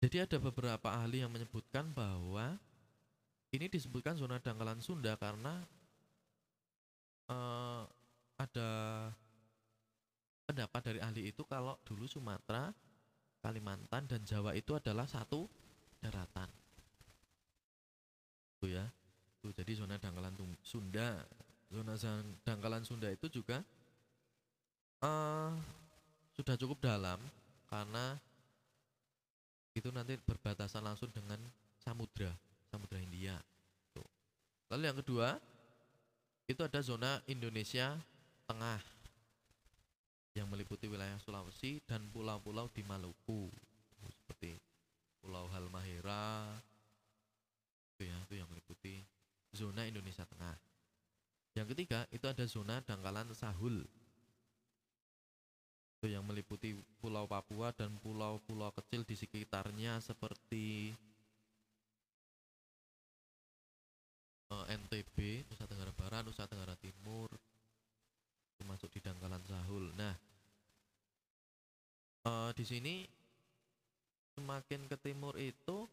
Jadi 0.00 0.16
ada 0.20 0.36
beberapa 0.40 0.92
ahli 0.92 1.24
yang 1.24 1.32
menyebutkan 1.32 1.88
bahwa 1.92 2.56
ini 3.52 3.68
disebutkan 3.68 4.16
zona 4.16 4.40
dangkalan 4.40 4.80
Sunda 4.80 5.16
karena 5.16 5.64
uh, 7.28 7.84
ada 8.40 8.70
pendapat 10.48 10.80
dari 10.80 11.00
ahli 11.04 11.28
itu 11.28 11.44
kalau 11.44 11.76
dulu 11.84 12.08
Sumatera, 12.08 12.72
Kalimantan, 13.40 14.04
dan 14.04 14.20
Jawa 14.22 14.52
itu 14.52 14.76
adalah 14.76 15.08
satu 15.08 15.48
daratan. 16.00 16.48
Itu 18.60 18.68
ya. 18.68 18.84
Tuh, 19.40 19.56
jadi 19.56 19.72
zona 19.72 19.96
dangkalan 19.96 20.36
Sunda, 20.60 21.24
zona 21.72 21.96
dangkalan 22.44 22.84
Sunda 22.84 23.08
itu 23.08 23.32
juga 23.32 23.64
uh, 25.00 25.56
sudah 26.36 26.60
cukup 26.60 26.84
dalam 26.84 27.16
karena 27.72 28.20
itu 29.72 29.88
nanti 29.88 30.20
berbatasan 30.20 30.84
langsung 30.84 31.08
dengan 31.08 31.40
samudra, 31.80 32.36
samudra 32.68 33.00
India. 33.00 33.40
Tuh. 33.96 34.04
Lalu 34.68 34.82
yang 34.92 34.98
kedua 35.00 35.40
itu 36.44 36.60
ada 36.60 36.84
zona 36.84 37.22
Indonesia 37.30 37.96
Tengah 38.44 38.99
yang 40.38 40.46
meliputi 40.46 40.86
wilayah 40.86 41.18
Sulawesi 41.18 41.82
dan 41.86 42.06
pulau-pulau 42.14 42.70
di 42.70 42.86
Maluku 42.86 43.50
seperti 44.30 44.56
Pulau 45.20 45.50
Halmahera 45.50 46.54
itu 48.00 48.08
ya 48.08 48.16
itu 48.24 48.34
yang 48.40 48.48
meliputi 48.48 49.04
zona 49.52 49.84
Indonesia 49.84 50.24
Tengah. 50.24 50.56
Yang 51.52 51.76
ketiga 51.76 52.08
itu 52.08 52.24
ada 52.24 52.44
zona 52.48 52.80
dangkalan 52.80 53.28
Sahul. 53.36 53.84
Itu 56.00 56.08
yang 56.08 56.24
meliputi 56.24 56.72
Pulau 56.96 57.28
Papua 57.28 57.76
dan 57.76 57.92
pulau-pulau 58.00 58.72
kecil 58.72 59.04
di 59.04 59.12
sekitarnya 59.20 60.00
seperti 60.00 60.96
eh, 64.48 64.64
NTB, 64.80 65.44
Nusa 65.52 65.68
Tenggara 65.68 65.92
Barat, 65.92 66.24
Nusa 66.24 66.48
Tenggara 66.48 66.72
Timur, 66.80 67.28
itu 68.56 68.64
masuk 68.64 68.88
di 68.96 69.04
dangkalan 69.04 69.44
Sahul. 69.44 69.92
Nah, 69.92 70.16
uh, 72.28 72.49
di 72.60 72.68
sini 72.68 72.94
semakin 74.36 74.84
ke 74.84 74.96
timur 75.00 75.32
itu 75.40 75.88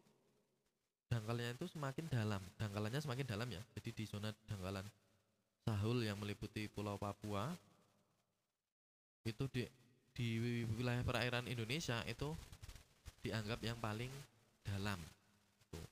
dangkalnya 1.08 1.56
itu 1.56 1.64
semakin 1.72 2.04
dalam. 2.12 2.44
Dangkalannya 2.60 3.00
semakin 3.00 3.24
dalam 3.24 3.48
ya. 3.48 3.64
Jadi 3.80 3.96
di 3.96 4.04
zona 4.04 4.28
dangkalan 4.44 4.84
Sahul 5.64 6.04
yang 6.04 6.20
meliputi 6.20 6.68
Pulau 6.68 7.00
Papua 7.00 7.56
itu 9.24 9.48
di 9.48 9.64
di 10.12 10.36
wilayah 10.76 11.00
perairan 11.08 11.48
Indonesia 11.48 12.04
itu 12.04 12.36
dianggap 13.24 13.64
yang 13.64 13.80
paling 13.80 14.12
dalam. 14.68 15.00
Tuh. 15.72 15.88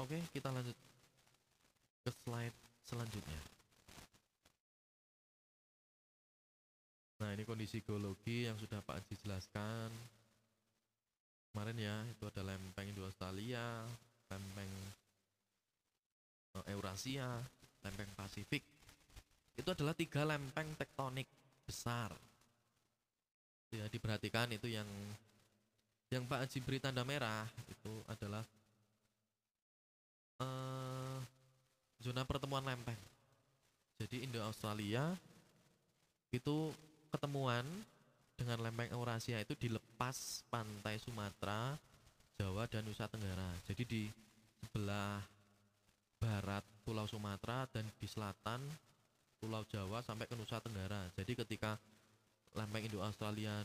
oke 0.00 0.16
kita 0.32 0.48
lanjut 0.48 0.76
ke 2.08 2.10
slide 2.24 2.56
selanjutnya 2.88 3.59
nah 7.20 7.36
ini 7.36 7.44
kondisi 7.44 7.84
geologi 7.84 8.48
yang 8.48 8.56
sudah 8.56 8.80
Pak 8.80 9.04
Haji 9.04 9.14
jelaskan. 9.20 9.92
Kemarin 11.52 11.76
ya 11.76 11.96
itu 12.08 12.24
ada 12.24 12.40
lempeng 12.40 12.88
Australia 13.04 13.84
lempeng 14.32 14.72
uh, 16.56 16.64
Eurasia 16.72 17.44
lempeng 17.84 18.08
Pasifik. 18.16 18.64
Itu 19.52 19.68
adalah 19.68 19.92
tiga 19.92 20.24
lempeng 20.24 20.72
tektonik 20.80 21.28
besar. 21.68 22.08
Ya 23.70 23.84
diperhatikan 23.92 24.48
itu 24.56 24.72
yang 24.72 24.88
yang 26.08 26.24
Pak 26.24 26.48
Haji 26.48 26.58
beri 26.64 26.78
tanda 26.80 27.04
merah 27.04 27.44
itu 27.68 27.92
adalah 28.08 28.42
uh, 30.40 31.20
zona 32.00 32.24
pertemuan 32.24 32.64
lempeng. 32.64 32.98
Jadi 34.00 34.24
Indo 34.24 34.40
Australia 34.40 35.12
itu 36.32 36.72
ketemuan 37.10 37.66
dengan 38.38 38.56
lempeng 38.64 38.88
Eurasia 38.94 39.36
itu 39.42 39.52
dilepas 39.52 40.46
pantai 40.48 40.96
Sumatera, 40.96 41.76
Jawa 42.40 42.64
dan 42.70 42.88
Nusa 42.88 43.04
Tenggara. 43.10 43.52
Jadi 43.68 43.82
di 43.84 44.02
sebelah 44.64 45.20
barat 46.16 46.64
Pulau 46.86 47.04
Sumatera 47.04 47.68
dan 47.68 47.84
di 48.00 48.08
selatan 48.08 48.64
Pulau 49.42 49.66
Jawa 49.68 50.00
sampai 50.00 50.24
ke 50.24 50.32
Nusa 50.38 50.56
Tenggara. 50.64 51.04
Jadi 51.18 51.36
ketika 51.36 51.76
lempeng 52.56 52.88
Indo 52.88 53.04
Australia 53.04 53.60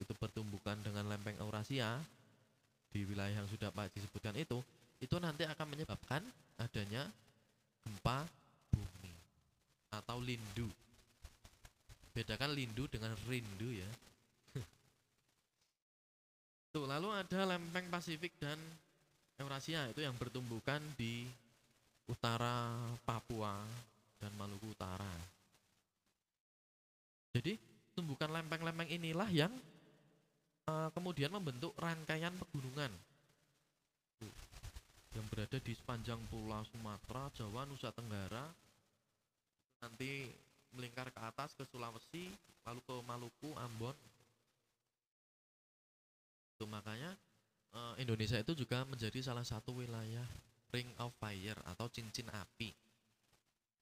itu 0.00 0.12
bertumbukan 0.16 0.80
dengan 0.80 1.04
lempeng 1.10 1.36
Eurasia 1.36 2.00
di 2.88 3.04
wilayah 3.04 3.42
yang 3.42 3.48
sudah 3.50 3.68
Pak 3.74 3.92
disebutkan 3.92 4.38
itu, 4.38 4.62
itu 5.02 5.16
nanti 5.18 5.44
akan 5.44 5.66
menyebabkan 5.66 6.22
adanya 6.56 7.04
gempa 7.84 8.24
bumi 8.72 9.12
atau 9.92 10.16
lindu 10.22 10.70
bedakan 12.14 12.54
lindu 12.54 12.86
dengan 12.86 13.12
rindu 13.26 13.74
ya. 13.74 13.90
Tuh 16.72 16.86
lalu 16.86 17.10
ada 17.10 17.44
lempeng 17.44 17.90
Pasifik 17.90 18.32
dan 18.38 18.56
Eurasia 19.34 19.90
itu 19.90 20.00
yang 20.00 20.14
bertumbukan 20.14 20.78
di 20.94 21.26
utara 22.06 22.70
Papua 23.02 23.66
dan 24.22 24.30
Maluku 24.38 24.70
Utara. 24.70 25.10
Jadi 27.34 27.58
tumbukan 27.98 28.30
lempeng-lempeng 28.30 28.86
inilah 28.86 29.26
yang 29.34 29.50
eh, 30.70 30.88
kemudian 30.94 31.34
membentuk 31.34 31.74
rangkaian 31.74 32.30
pegunungan. 32.38 32.94
Tuh, 34.22 34.34
yang 35.18 35.26
berada 35.26 35.58
di 35.58 35.74
sepanjang 35.74 36.22
pulau 36.30 36.62
Sumatera, 36.70 37.26
Jawa, 37.34 37.66
Nusa 37.66 37.90
Tenggara, 37.90 38.46
nanti 39.82 40.30
melingkar 40.74 41.08
ke 41.14 41.20
atas 41.22 41.54
ke 41.54 41.62
Sulawesi, 41.64 42.28
lalu 42.66 42.80
ke 42.84 42.94
Maluku, 43.06 43.50
Ambon. 43.56 43.96
Itu 46.54 46.66
makanya 46.66 47.14
eh, 47.74 47.94
Indonesia 48.02 48.38
itu 48.38 48.52
juga 48.52 48.82
menjadi 48.84 49.18
salah 49.22 49.46
satu 49.46 49.80
wilayah 49.80 50.26
ring 50.74 50.90
of 50.98 51.14
fire 51.22 51.58
atau 51.70 51.86
cincin 51.86 52.26
api 52.34 52.74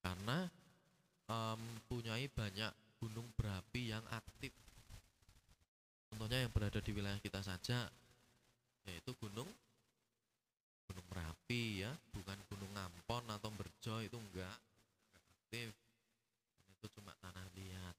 karena 0.03 0.51
em, 1.31 1.57
mempunyai 1.57 2.27
banyak 2.29 2.73
gunung 2.99 3.25
berapi 3.39 3.95
yang 3.95 4.05
aktif. 4.13 4.53
Contohnya 6.13 6.45
yang 6.45 6.53
berada 6.53 6.83
di 6.83 6.93
wilayah 6.93 7.17
kita 7.23 7.41
saja, 7.41 7.89
yaitu 8.85 9.17
gunung 9.17 9.49
gunung 10.91 11.07
berapi 11.09 11.87
ya, 11.87 11.93
bukan 12.13 12.37
gunung 12.53 12.69
Ngampon 12.77 13.25
atau 13.33 13.49
Berjo 13.57 14.05
itu 14.05 14.19
enggak 14.19 14.59
aktif. 15.17 15.73
Itu 16.83 16.99
cuma 16.99 17.15
tanah 17.23 17.47
liat. 17.55 17.95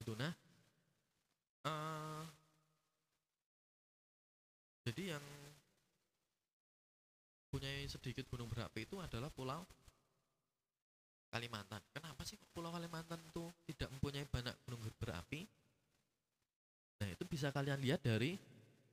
Itu 0.00 0.16
nah. 0.16 0.32
eh, 1.68 2.24
jadi 4.88 5.16
yang 5.16 5.24
punya 7.52 7.68
sedikit 7.92 8.24
gunung 8.32 8.48
berapi 8.48 8.88
itu 8.88 8.96
adalah 9.04 9.28
pulau 9.28 9.68
Kalimantan. 11.34 11.82
Kenapa 11.90 12.22
sih 12.22 12.38
Pulau 12.54 12.70
Kalimantan 12.70 13.18
itu 13.18 13.50
tidak 13.66 13.90
mempunyai 13.90 14.22
banyak 14.22 14.54
gunung 14.64 14.86
berapi? 15.02 15.42
Nah, 17.02 17.10
itu 17.10 17.26
bisa 17.26 17.50
kalian 17.50 17.82
lihat 17.82 17.98
dari 18.06 18.38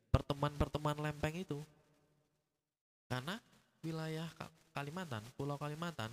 pertemuan-pertemuan 0.09 0.97
lempeng 0.97 1.37
itu. 1.37 1.61
Karena 3.05 3.37
wilayah 3.85 4.25
Ka- 4.33 4.49
Kalimantan, 4.73 5.21
Pulau 5.37 5.53
Kalimantan, 5.61 6.09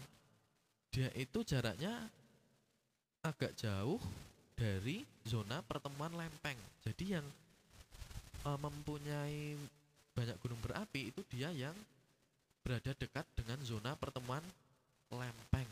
dia 0.88 1.09
itu 1.14 1.44
jaraknya 1.44 2.09
agak 3.22 3.53
jauh 3.59 4.01
dari 4.59 5.05
zona 5.29 5.61
pertemuan 5.62 6.11
lempeng. 6.16 6.59
Jadi 6.83 7.18
yang 7.18 7.27
eh, 8.46 8.59
mempunyai 8.59 9.55
banyak 10.16 10.37
gunung 10.42 10.59
berapi 10.59 11.14
itu 11.14 11.22
dia 11.31 11.53
yang 11.55 11.77
berada 12.66 12.90
dekat 12.96 13.24
dengan 13.38 13.61
zona 13.62 13.94
pertemuan 13.94 14.42
lempeng. 15.14 15.68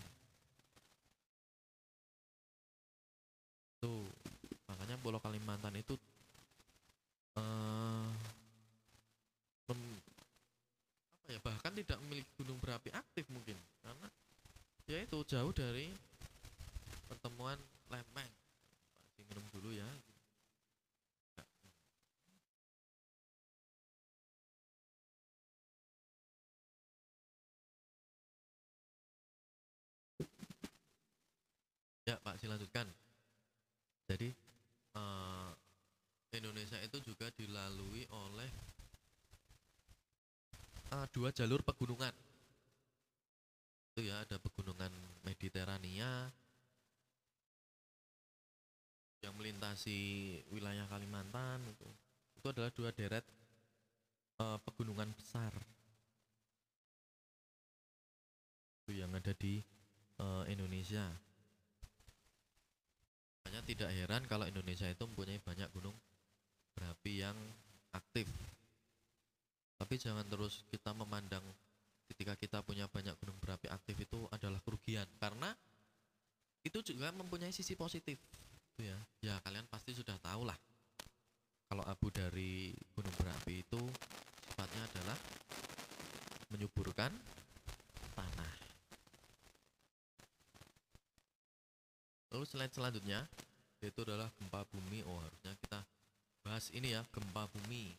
Tuh, 3.83 4.09
makanya 4.71 4.97
Pulau 5.03 5.21
Kalimantan 5.21 5.77
itu 5.77 5.99
eh 7.37 8.09
mem- 9.69 10.01
ya 11.29 11.39
bahkan 11.43 11.75
tidak 11.75 11.99
memiliki 12.07 12.31
gunung 12.39 12.57
berapi 12.63 12.89
aktif 12.95 13.29
mungkin 13.29 13.59
itu 15.05 15.19
jauh 15.29 15.53
dari 15.53 15.93
pertemuan 17.11 17.59
lempeng. 17.93 18.31
Pak, 19.17 19.25
minum 19.29 19.45
dulu 19.53 19.71
ya. 19.75 19.89
Ya 32.07 32.15
Pak, 32.23 32.39
silanjutkan. 32.39 32.87
Jadi 34.07 34.31
eh, 34.95 35.51
Indonesia 36.39 36.79
itu 36.79 37.03
juga 37.03 37.27
dilalui 37.35 38.07
oleh 38.15 38.51
eh, 40.95 41.07
dua 41.11 41.35
jalur 41.35 41.67
pegunungan. 41.67 42.26
Melintasi 49.87 50.42
wilayah 50.51 50.87
Kalimantan 50.90 51.62
itu. 51.62 51.87
Itu 52.42 52.46
adalah 52.51 52.70
dua 52.75 52.90
deret 52.90 53.22
eh, 54.42 54.59
pegunungan 54.66 55.14
besar. 55.14 55.55
Itu 58.83 58.99
yang 58.99 59.14
ada 59.14 59.31
di 59.38 59.62
eh, 60.18 60.44
Indonesia. 60.51 61.07
Makanya 63.46 63.62
tidak 63.62 63.90
heran 63.94 64.22
kalau 64.27 64.46
Indonesia 64.51 64.90
itu 64.90 65.07
mempunyai 65.07 65.38
banyak 65.38 65.70
gunung 65.70 65.94
berapi 66.75 67.22
yang 67.22 67.38
aktif. 67.94 68.27
Tapi 69.79 69.94
jangan 70.03 70.27
terus 70.27 70.66
kita 70.66 70.90
memandang 70.90 71.44
ketika 72.11 72.35
kita 72.35 72.59
punya 72.66 72.90
banyak 72.90 73.14
gunung 73.22 73.38
berapi 73.38 73.70
aktif 73.70 73.94
itu 74.03 74.18
adalah 74.35 74.59
kerugian 74.62 75.07
karena 75.18 75.55
itu 76.62 76.79
juga 76.83 77.11
mempunyai 77.14 77.51
sisi 77.51 77.75
positif 77.75 78.18
itu 78.77 78.93
ya. 78.93 78.99
Ya 79.25 79.35
kalian 79.41 79.65
pasti 79.73 79.97
sudah 79.97 80.21
tahu 80.21 80.45
lah. 80.45 80.61
Kalau 81.73 81.81
abu 81.89 82.12
dari 82.12 82.77
gunung 82.93 83.17
berapi 83.17 83.65
itu 83.65 83.81
sifatnya 84.45 84.85
adalah 84.85 85.19
menyuburkan 86.53 87.09
tanah. 88.12 88.53
Lalu 92.37 92.45
slide 92.45 92.77
selanjutnya 92.77 93.25
yaitu 93.81 94.05
adalah 94.05 94.29
gempa 94.37 94.69
bumi. 94.69 95.01
Oh, 95.09 95.25
harusnya 95.25 95.57
kita 95.57 95.81
bahas 96.45 96.69
ini 96.77 96.93
ya, 96.93 97.01
gempa 97.17 97.49
bumi. 97.49 97.97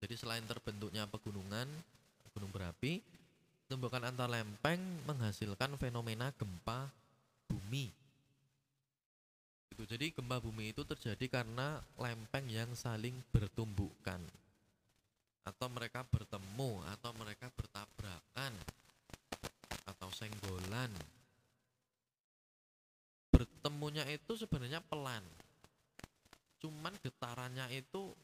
Jadi 0.00 0.14
selain 0.16 0.44
terbentuknya 0.48 1.04
pegunungan, 1.04 1.68
gunung 2.32 2.52
berapi, 2.52 3.04
tumbukan 3.68 4.00
antar 4.00 4.32
lempeng 4.32 4.80
menghasilkan 5.04 5.76
fenomena 5.76 6.32
gempa 6.40 6.88
bumi. 7.52 8.05
Itu 9.76 9.84
jadi 9.84 10.08
gempa 10.08 10.40
bumi 10.40 10.72
itu 10.72 10.88
terjadi 10.88 11.28
karena 11.28 11.76
lempeng 12.00 12.48
yang 12.48 12.72
saling 12.72 13.12
bertumbukan 13.28 14.24
atau 15.44 15.68
mereka 15.68 16.00
bertemu 16.08 16.80
atau 16.96 17.12
mereka 17.12 17.52
bertabrakan 17.52 18.56
atau 19.84 20.08
senggolan 20.16 20.88
bertemunya 23.28 24.08
itu 24.08 24.32
sebenarnya 24.32 24.80
pelan. 24.80 25.20
Cuman 26.56 26.96
getarannya 27.04 27.68
itu 27.76 28.16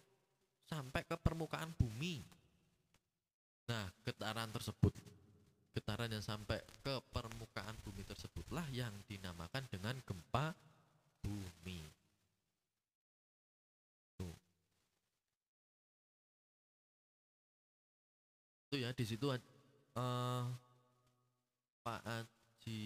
sampai 0.65 1.05
ke 1.05 1.21
permukaan 1.21 1.69
bumi. 1.77 2.25
Nah, 3.69 3.93
getaran 4.09 4.49
tersebut, 4.49 4.97
getaran 5.77 6.09
yang 6.09 6.25
sampai 6.25 6.65
ke 6.81 6.97
permukaan 7.13 7.77
bumi 7.85 8.09
tersebutlah 8.09 8.65
yang 8.73 8.97
dinamakan 9.05 9.69
dengan 9.69 10.01
gempa 10.01 10.57
bumi. 11.23 11.81
Tuh. 14.19 14.35
Itu 18.69 18.77
ya 18.83 18.91
di 18.93 19.05
situ 19.07 19.27
eh 19.31 20.45
Pak 21.83 22.01
Aji 22.07 22.83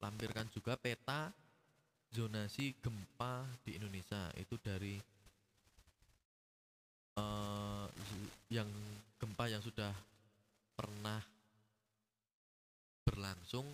lampirkan 0.00 0.48
juga 0.48 0.76
peta 0.80 1.28
zonasi 2.12 2.76
gempa 2.80 3.44
di 3.64 3.76
Indonesia 3.76 4.32
itu 4.36 4.56
dari 4.60 4.96
zu- 7.92 8.32
yang 8.48 8.68
gempa 9.20 9.48
yang 9.48 9.60
sudah 9.60 9.92
pernah 10.72 11.20
berlangsung 13.04 13.66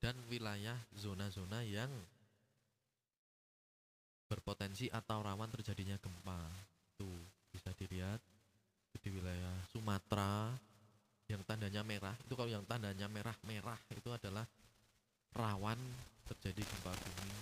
dan 0.00 0.14
wilayah 0.30 0.78
zona-zona 0.96 1.64
yang 1.66 1.90
berpotensi 4.28 4.92
atau 4.92 5.24
rawan 5.24 5.48
terjadinya 5.48 5.96
gempa 5.96 6.38
tuh 7.00 7.16
bisa 7.48 7.72
dilihat 7.74 8.20
di 8.98 9.08
wilayah 9.14 9.56
Sumatera 9.72 10.52
yang 11.28 11.40
tandanya 11.44 11.80
merah 11.80 12.16
itu 12.24 12.34
kalau 12.36 12.50
yang 12.52 12.64
tandanya 12.68 13.08
merah-merah 13.08 13.80
itu 13.96 14.08
adalah 14.12 14.44
rawan 15.32 15.76
terjadi 16.28 16.60
gempa 16.60 16.92
bumi. 16.92 17.32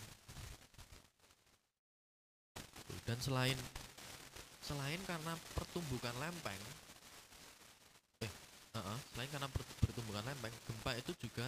Dan 3.07 3.19
selain 3.23 3.59
selain 4.67 4.99
karena 5.07 5.39
pertumbukan 5.55 6.11
lempeng, 6.19 6.63
eh, 8.27 8.33
uh-uh, 8.75 8.99
selain 9.15 9.31
karena 9.31 9.47
per- 9.47 9.79
pertumbukan 9.79 10.27
lempeng, 10.27 10.51
gempa 10.67 10.91
itu 10.99 11.15
juga 11.23 11.47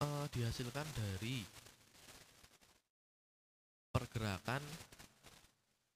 eh, 0.00 0.26
dihasilkan 0.32 0.88
dari 0.96 1.44
pergerakan 3.94 4.58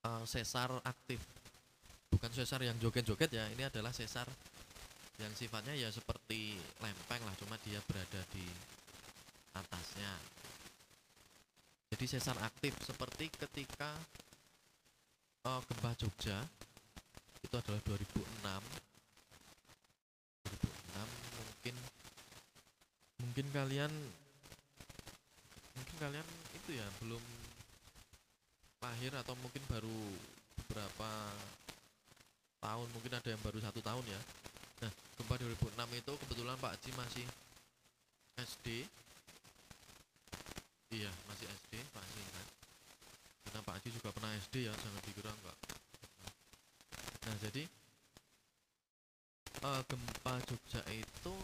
eh, 0.06 0.24
sesar 0.30 0.70
aktif, 0.86 1.18
bukan 2.06 2.30
sesar 2.30 2.62
yang 2.62 2.78
joget-joget 2.78 3.34
ya. 3.34 3.50
Ini 3.50 3.66
adalah 3.66 3.90
sesar 3.90 4.30
yang 5.18 5.34
sifatnya 5.34 5.74
ya 5.74 5.90
seperti 5.90 6.54
lempeng 6.78 7.18
lah 7.26 7.34
cuma 7.42 7.58
dia 7.66 7.82
berada 7.90 8.22
di 8.30 8.46
atasnya. 9.58 10.14
Jadi 11.90 12.04
sesar 12.06 12.38
aktif 12.38 12.78
seperti 12.86 13.26
ketika 13.34 13.90
eh, 15.42 15.60
gempa 15.66 15.90
Jogja 15.98 16.38
itu 17.42 17.54
adalah 17.58 17.82
2006. 17.82 18.14
2006 20.46 21.42
mungkin 21.42 21.74
mungkin 23.18 23.46
kalian 23.50 23.92
mungkin 25.74 25.96
kalian 25.98 26.26
itu 26.54 26.70
ya 26.78 26.86
belum 27.02 27.37
lahir 28.88 29.12
atau 29.12 29.36
mungkin 29.44 29.60
baru 29.68 30.00
beberapa 30.64 31.10
tahun 32.64 32.88
mungkin 32.96 33.12
ada 33.12 33.28
yang 33.28 33.42
baru 33.44 33.60
satu 33.60 33.84
tahun 33.84 34.04
ya. 34.08 34.20
Nah 34.82 34.92
gempa 35.20 35.36
2006 35.36 36.00
itu 36.00 36.12
kebetulan 36.24 36.56
Pak 36.56 36.72
Haji 36.80 36.90
masih 36.96 37.26
SD 38.38 38.86
iya 40.94 41.10
masih 41.26 41.50
SD 41.50 41.82
Pak 41.90 42.00
Haji 42.00 42.20
ingat 42.22 42.46
karena 43.44 43.60
Pak 43.66 43.74
Haji 43.76 43.88
juga 43.92 44.08
pernah 44.14 44.30
SD 44.38 44.70
ya 44.70 44.72
jangan 44.78 45.02
dikira 45.02 45.32
enggak 45.34 45.58
nah 47.26 47.36
jadi 47.42 47.62
eh, 49.58 49.82
gempa 49.90 50.34
Jogja 50.46 50.82
itu 50.94 51.34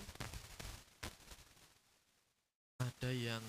ada 2.78 3.10
yang 3.10 3.44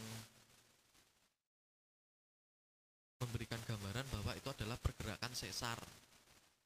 memberikan 3.21 3.61
gambaran 3.63 4.05
bahwa 4.11 4.31
itu 4.35 4.47
adalah 4.51 4.77
sesar 5.55 5.79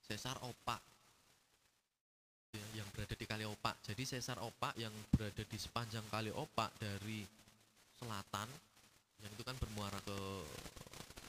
sesar 0.02 0.34
opak. 0.41 0.82
Ya, 2.58 2.82
yang 2.82 2.89
berada 2.89 3.13
di 3.13 3.30
kali 3.30 3.45
opak. 3.45 3.78
Jadi 3.86 4.02
sesar 4.10 4.41
opak 4.41 4.73
yang 4.82 4.89
berada 5.13 5.45
di 5.45 5.58
sepanjang 5.62 6.02
kali 6.10 6.34
opak 6.34 6.73
dari 6.82 7.21
selatan 8.02 8.49
yang 9.21 9.30
itu 9.30 9.45
kan 9.45 9.54
bermuara 9.62 10.02
ke 10.02 10.17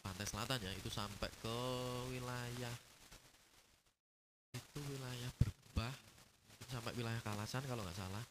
pantai 0.00 0.24
selatan 0.24 0.62
ya 0.64 0.72
itu 0.72 0.88
sampai 0.88 1.28
ke 1.42 1.58
wilayah 2.14 2.74
itu 4.54 4.78
wilayah 4.78 5.30
berbah 5.36 5.92
itu 6.54 6.64
sampai 6.70 6.94
wilayah 6.96 7.20
kalasan 7.20 7.60
kalau 7.68 7.84
nggak 7.84 7.98
salah. 8.00 8.24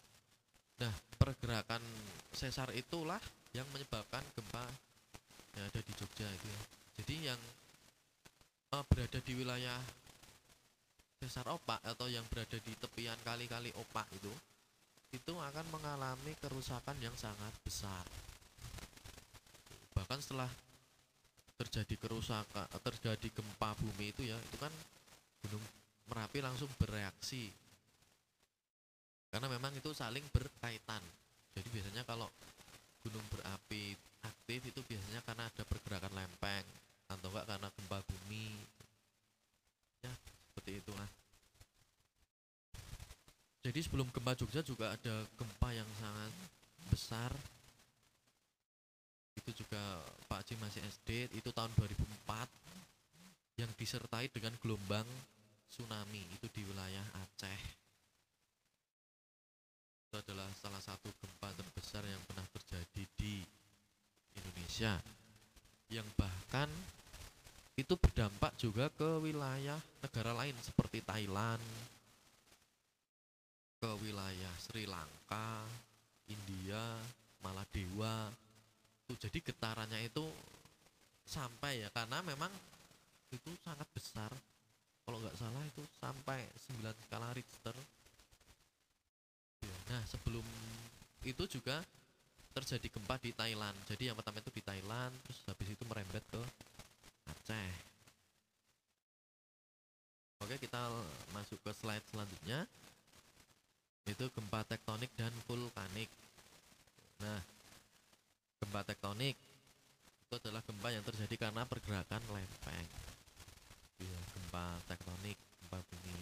Nah 0.82 0.94
pergerakan 1.22 1.84
sesar 2.34 2.74
itulah 2.74 3.22
yang 3.54 3.68
menyebabkan 3.76 4.26
gempa 4.34 4.66
yang 5.60 5.70
ada 5.70 5.82
di 5.86 5.94
Jogja 5.94 6.26
itu 6.26 6.48
ya. 6.50 6.62
Jadi 7.04 7.16
yang 7.30 7.40
eh, 8.74 8.84
berada 8.86 9.20
di 9.22 9.34
wilayah 9.34 9.80
sesar 11.20 11.44
opak 11.52 11.84
atau 11.84 12.08
yang 12.08 12.24
berada 12.32 12.56
di 12.56 12.74
tepian 12.80 13.18
kali-kali 13.28 13.76
opak 13.76 14.08
itu 14.16 14.32
itu 15.10 15.34
akan 15.34 15.66
mengalami 15.74 16.38
kerusakan 16.38 16.96
yang 17.02 17.12
sangat 17.18 17.52
besar. 17.66 18.06
Bahkan 19.98 20.20
setelah 20.22 20.48
terjadi 21.60 21.98
kerusakan 22.00 22.70
terjadi 22.80 23.28
gempa 23.36 23.76
bumi 23.84 24.16
itu 24.16 24.24
ya 24.24 24.38
itu 24.38 24.58
kan 24.62 24.72
gunung 25.44 25.66
merapi 26.08 26.40
langsung 26.40 26.70
bereaksi. 26.78 27.50
Karena 29.34 29.50
memang 29.50 29.74
itu 29.76 29.92
saling 29.92 30.24
berkaitan. 30.30 31.02
Jadi 31.58 31.68
biasanya 31.74 32.06
kalau 32.06 32.30
gunung 33.04 33.26
berapi 33.34 33.98
aktif 34.24 34.62
itu 34.72 34.80
biasanya 34.86 35.26
karena 35.26 35.50
ada 35.50 35.64
pergerakan 35.66 36.14
lempeng 36.16 36.66
atau 37.10 37.28
enggak 37.34 37.46
karena 37.50 37.68
gempa 37.74 37.98
bumi. 38.06 38.48
Ya 40.06 40.14
seperti 40.54 40.80
itulah 40.80 41.10
jadi 43.60 43.80
sebelum 43.84 44.08
gempa 44.10 44.34
Jogja 44.40 44.64
juga 44.64 44.96
ada 44.96 45.16
gempa 45.36 45.70
yang 45.76 45.86
sangat 46.00 46.32
besar. 46.88 47.32
Itu 49.36 49.52
juga 49.52 50.00
Pak 50.32 50.42
Haji 50.44 50.54
masih 50.64 50.82
SD 50.88 51.28
itu 51.36 51.52
tahun 51.52 51.72
2004 51.76 53.62
yang 53.62 53.72
disertai 53.76 54.32
dengan 54.32 54.56
gelombang 54.64 55.06
tsunami 55.68 56.24
itu 56.40 56.48
di 56.56 56.64
wilayah 56.72 57.04
Aceh. 57.20 57.62
Itu 60.08 60.16
adalah 60.24 60.48
salah 60.64 60.80
satu 60.80 61.12
gempa 61.20 61.52
terbesar 61.54 62.08
yang 62.08 62.24
pernah 62.32 62.48
terjadi 62.56 63.04
di 63.20 63.44
Indonesia. 64.40 64.96
Yang 65.92 66.08
bahkan 66.16 66.72
itu 67.84 67.96
berdampak 67.96 68.52
juga 68.60 68.92
ke 68.92 69.24
wilayah 69.24 69.80
negara 70.04 70.36
lain 70.36 70.56
seperti 70.60 71.00
Thailand 71.04 71.64
ke 73.80 73.90
wilayah 74.04 74.54
Sri 74.60 74.84
Lanka 74.84 75.64
India 76.28 77.00
Maladewa. 77.40 78.28
Itu 79.08 79.16
jadi 79.16 79.40
getarannya 79.40 80.12
itu 80.12 80.28
sampai 81.24 81.88
ya 81.88 81.90
karena 81.96 82.20
memang 82.20 82.52
itu 83.32 83.50
sangat 83.64 83.88
besar. 83.96 84.32
Kalau 85.08 85.18
nggak 85.24 85.38
salah 85.40 85.64
itu 85.66 85.82
sampai 85.98 86.46
9 86.70 87.06
skala 87.08 87.34
Richter. 87.34 87.76
Ya, 89.64 89.78
nah 89.90 90.04
sebelum 90.06 90.46
itu 91.26 91.44
juga 91.50 91.82
terjadi 92.54 92.88
gempa 92.92 93.16
di 93.18 93.32
Thailand. 93.34 93.78
Jadi 93.88 94.12
yang 94.12 94.18
pertama 94.20 94.44
itu 94.44 94.52
di 94.54 94.62
Thailand 94.62 95.16
terus 95.26 95.40
habis 95.48 95.68
itu 95.72 95.84
merembet 95.88 96.22
ke 96.30 96.42
Aceh. 97.30 97.72
Oke 100.40 100.56
kita 100.58 100.82
masuk 101.36 101.60
ke 101.62 101.72
slide 101.78 102.06
selanjutnya. 102.10 102.66
Itu 104.10 104.26
gempa 104.34 104.66
tektonik 104.66 105.12
dan 105.14 105.30
vulkanik. 105.46 106.10
Nah 107.22 107.42
gempa 108.60 108.82
tektonik 108.82 109.38
itu 110.30 110.34
adalah 110.38 110.62
gempa 110.62 110.88
yang 110.94 111.06
terjadi 111.06 111.36
karena 111.50 111.66
pergerakan 111.66 112.22
lempeng. 112.34 112.88
Ya, 114.00 114.20
gempa 114.34 114.78
tektonik 114.86 115.38
gempa 115.38 115.80
bumi. 115.86 116.18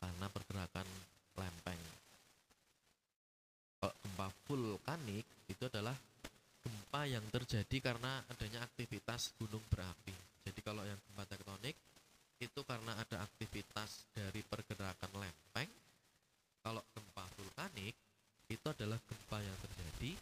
Karena 0.00 0.26
pergerakan 0.28 0.86
lempeng. 1.36 1.80
Gempa 3.80 4.26
vulkanik 4.46 5.24
itu 5.48 5.64
adalah 5.66 5.96
gempa 6.62 7.02
yang 7.04 7.24
terjadi 7.28 7.76
karena 7.82 8.22
adanya 8.30 8.62
aktivitas 8.62 9.34
gunung 9.36 9.62
berapi. 9.68 10.14
Jadi 10.46 10.60
kalau 10.62 10.86
yang 10.86 10.98
gempa 11.10 11.26
tektonik 11.26 11.76
itu 12.42 12.60
karena 12.66 12.98
ada 12.98 13.22
aktivitas 13.22 14.06
dari 14.14 14.42
pergerakan 14.46 15.12
lempeng. 15.14 15.70
Kalau 16.62 16.82
gempa 16.94 17.26
vulkanik 17.38 17.94
itu 18.46 18.66
adalah 18.66 18.98
gempa 19.02 19.38
yang 19.42 19.58
terjadi 19.66 20.12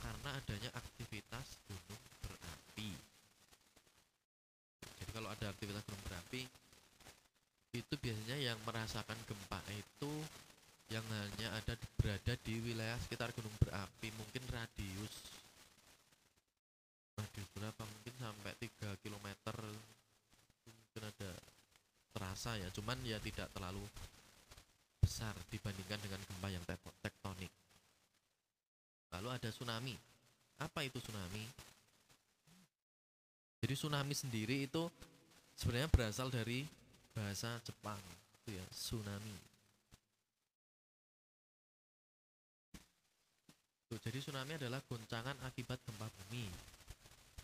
karena 0.00 0.30
adanya 0.34 0.70
aktivitas 0.74 1.46
gunung 1.68 2.02
berapi. 2.24 2.90
Jadi 4.98 5.10
kalau 5.14 5.28
ada 5.30 5.46
aktivitas 5.52 5.82
gunung 5.86 6.04
berapi 6.08 6.42
itu 7.70 7.94
biasanya 8.02 8.34
yang 8.34 8.58
merasakan 8.66 9.18
gempa 9.30 9.62
itu 9.70 10.12
yang 10.90 11.06
hanya 11.06 11.54
ada 11.54 11.78
berada 11.94 12.34
di 12.42 12.58
wilayah 12.66 12.98
sekitar 13.06 13.30
gunung 13.30 13.54
berapi 13.62 14.10
mungkin 14.18 14.42
radius 14.50 15.14
radius 17.20 17.48
berapa? 17.52 17.82
Mungkin 17.84 18.14
sampai 18.16 18.52
3 18.56 18.96
km 19.04 19.26
mungkin 20.64 21.02
ada 21.04 21.30
terasa 22.10 22.58
ya 22.58 22.66
cuman 22.74 22.98
ya 23.06 23.22
tidak 23.22 23.46
terlalu 23.54 23.84
besar 24.98 25.32
dibandingkan 25.52 26.00
dengan 26.02 26.20
gempa 26.24 26.48
yang 26.50 26.64
tek- 26.66 26.98
tektonik. 27.04 27.52
Lalu 29.14 29.28
ada 29.30 29.48
tsunami. 29.52 29.94
Apa 30.60 30.84
itu 30.84 31.00
tsunami? 31.00 31.44
Jadi 33.60 33.74
tsunami 33.76 34.14
sendiri 34.16 34.56
itu 34.64 34.88
sebenarnya 35.56 35.88
berasal 35.92 36.32
dari 36.32 36.64
bahasa 37.12 37.60
Jepang 37.64 38.00
itu 38.40 38.56
ya 38.56 38.64
tsunami. 38.72 39.36
Tuh, 43.90 43.98
jadi 43.98 44.18
tsunami 44.22 44.54
adalah 44.56 44.78
goncangan 44.86 45.34
akibat 45.48 45.82
gempa 45.82 46.06
bumi 46.06 46.69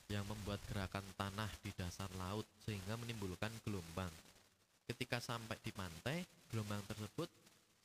yang 0.06 0.22
membuat 0.30 0.62
gerakan 0.70 1.02
tanah 1.18 1.50
di 1.62 1.74
dasar 1.74 2.06
laut 2.14 2.46
sehingga 2.62 2.94
menimbulkan 2.94 3.50
gelombang. 3.66 4.10
Ketika 4.86 5.18
sampai 5.18 5.58
di 5.62 5.74
pantai, 5.74 6.22
gelombang 6.54 6.78
tersebut 6.86 7.26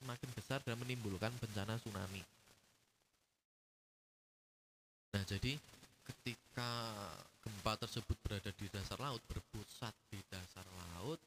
semakin 0.02 0.30
besar 0.38 0.62
dan 0.62 0.78
menimbulkan 0.78 1.34
bencana 1.42 1.78
tsunami. 1.82 2.22
Nah, 5.12 5.24
jadi 5.26 5.58
ketika 6.06 6.72
gempa 7.42 7.74
tersebut 7.82 8.18
berada 8.22 8.54
di 8.54 8.70
dasar 8.70 9.02
laut, 9.02 9.22
berpusat 9.26 9.94
di 10.14 10.22
dasar 10.30 10.66
laut, 10.94 11.18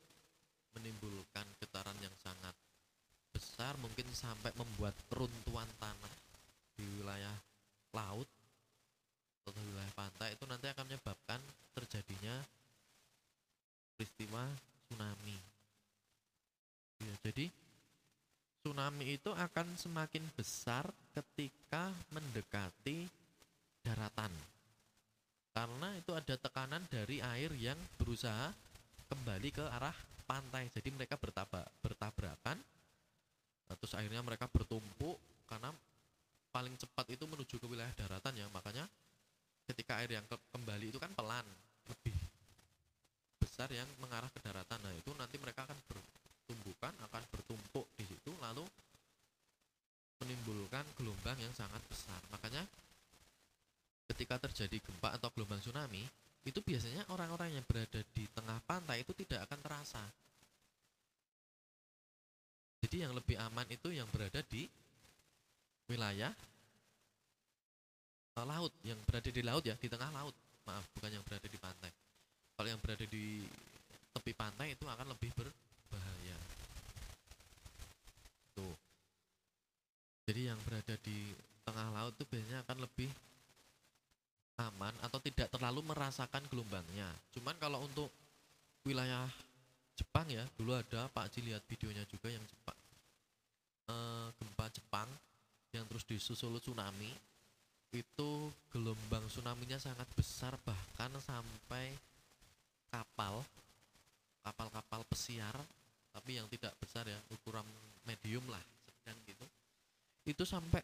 menimbulkan 0.79 1.47
getaran 1.59 1.99
yang 1.99 2.15
sangat 2.23 2.55
besar, 3.35 3.75
mungkin 3.83 4.07
sampai 4.15 4.55
membuat 4.55 4.95
runtuhan 5.11 5.67
tanah 5.83 6.15
di 6.79 6.87
wilayah 6.99 7.35
laut 7.95 8.27
atau 9.45 9.61
wilayah 9.61 9.93
pantai 9.93 10.33
itu 10.33 10.45
nanti 10.49 10.67
akan 10.73 10.89
menyebabkan 10.89 11.41
terjadinya 11.77 12.33
peristiwa 13.95 14.49
tsunami. 14.89 15.37
Ya, 17.05 17.15
jadi 17.29 17.53
tsunami 18.65 19.21
itu 19.21 19.29
akan 19.29 19.77
semakin 19.77 20.25
besar 20.33 20.89
ketika 21.13 21.93
mendekati 22.09 23.05
daratan. 23.85 24.33
Karena 25.53 25.93
itu 26.01 26.11
ada 26.17 26.35
tekanan 26.35 26.83
dari 26.89 27.21
air 27.21 27.53
yang 27.61 27.77
berusaha 28.01 28.51
kembali 29.13 29.49
ke 29.53 29.65
arah 29.69 29.95
pantai. 30.25 30.67
Jadi 30.73 30.89
mereka 30.91 31.21
bertaba, 31.21 31.63
bertabrakan. 31.85 32.59
Terus 33.69 33.93
akhirnya 33.95 34.25
mereka 34.25 34.49
bertumpuk 34.49 35.21
karena 35.47 35.71
paling 36.51 36.75
cepat 36.81 37.07
itu 37.13 37.29
menuju 37.29 37.61
ke 37.61 37.67
wilayah 37.69 37.93
daratan 37.95 38.35
ya. 38.35 38.49
Makanya 38.51 38.89
ketika 39.71 40.01
air 40.01 40.11
yang 40.13 40.27
ke, 40.29 40.37
kembali 40.53 40.93
itu 40.93 40.99
kan 41.01 41.13
pelan, 41.17 41.47
lebih 41.89 42.17
besar 43.41 43.69
yang 43.73 43.87
mengarah 44.01 44.29
ke 44.33 44.41
daratan. 44.43 44.81
Nah, 44.83 44.93
itu 44.97 45.11
nanti 45.17 45.37
mereka 45.41 45.65
akan 45.65 45.79
bertumbukan, 45.89 46.93
akan 47.09 47.23
bertumpuk 47.33 47.87
di 47.97 48.05
situ 48.05 48.33
lalu 48.41 48.65
menimbulkan 50.25 50.85
gelombang 50.97 51.37
yang 51.41 51.53
sangat 51.53 51.81
besar. 51.89 52.21
Makanya 52.33 52.65
ketika 54.13 54.41
terjadi 54.49 54.81
gempa 54.81 55.17
atau 55.17 55.29
gelombang 55.33 55.61
tsunami, 55.61 56.05
itu 56.45 56.61
biasanya 56.61 57.09
orang-orang 57.09 57.57
yang 57.57 57.65
berada 57.65 58.05
di 58.13 58.25
tengah 58.37 58.61
pantai 58.69 59.01
itu 59.01 59.17
tidak 59.17 59.49
akan 59.49 59.61
terasa. 59.65 60.05
Jadi 62.85 63.01
yang 63.01 63.17
lebih 63.17 63.41
aman 63.41 63.65
itu 63.73 63.89
yang 63.97 64.05
berada 64.13 64.45
di 64.45 64.69
wilayah 65.89 66.33
laut, 68.43 68.75
yang 68.83 68.99
berada 69.07 69.31
di 69.31 69.43
laut 69.47 69.63
ya, 69.63 69.79
di 69.79 69.87
tengah 69.87 70.11
laut. 70.11 70.35
Maaf, 70.67 70.83
bukan 70.99 71.15
yang 71.15 71.23
berada 71.23 71.47
di 71.47 71.59
pantai. 71.61 71.93
Kalau 72.59 72.69
yang 72.71 72.81
berada 72.83 73.07
di 73.07 73.47
tepi 74.11 74.33
pantai 74.35 74.75
itu 74.75 74.83
akan 74.91 75.07
lebih 75.15 75.31
berbahaya. 75.39 76.39
Tuh. 78.59 78.75
Jadi 80.27 80.51
yang 80.51 80.59
berada 80.67 80.95
di 80.99 81.31
tengah 81.63 81.89
laut 81.95 82.13
itu 82.19 82.25
biasanya 82.27 82.67
akan 82.67 82.79
lebih 82.83 83.11
aman 84.59 84.95
atau 85.03 85.19
tidak 85.23 85.51
terlalu 85.55 85.87
merasakan 85.87 86.43
gelombangnya. 86.51 87.11
Cuman 87.35 87.55
kalau 87.63 87.87
untuk 87.87 88.11
wilayah 88.83 89.31
Jepang 89.95 90.27
ya, 90.27 90.43
dulu 90.59 90.75
ada 90.75 91.07
Pak 91.07 91.31
Ji 91.31 91.47
lihat 91.47 91.63
videonya 91.71 92.03
juga 92.11 92.27
yang 92.27 92.43
Jepang 92.43 92.79
eh, 93.91 94.27
gempa 94.39 94.67
Jepang 94.73 95.09
yang 95.75 95.85
terus 95.91 96.07
disusul 96.07 96.55
tsunami 96.63 97.11
itu 97.95 98.51
gelombang 98.75 99.25
tsunaminya 99.31 99.79
sangat 99.79 100.07
besar 100.19 100.59
bahkan 100.67 101.11
sampai 101.23 101.95
kapal 102.91 103.47
kapal-kapal 104.45 105.03
pesiar 105.09 105.55
tapi 106.15 106.39
yang 106.39 106.47
tidak 106.51 106.75
besar 106.79 107.07
ya 107.07 107.19
ukuran 107.31 107.67
medium 108.07 108.45
lah 108.51 108.61
sedang 108.87 109.19
gitu. 109.27 109.47
Itu 110.27 110.45
sampai 110.47 110.81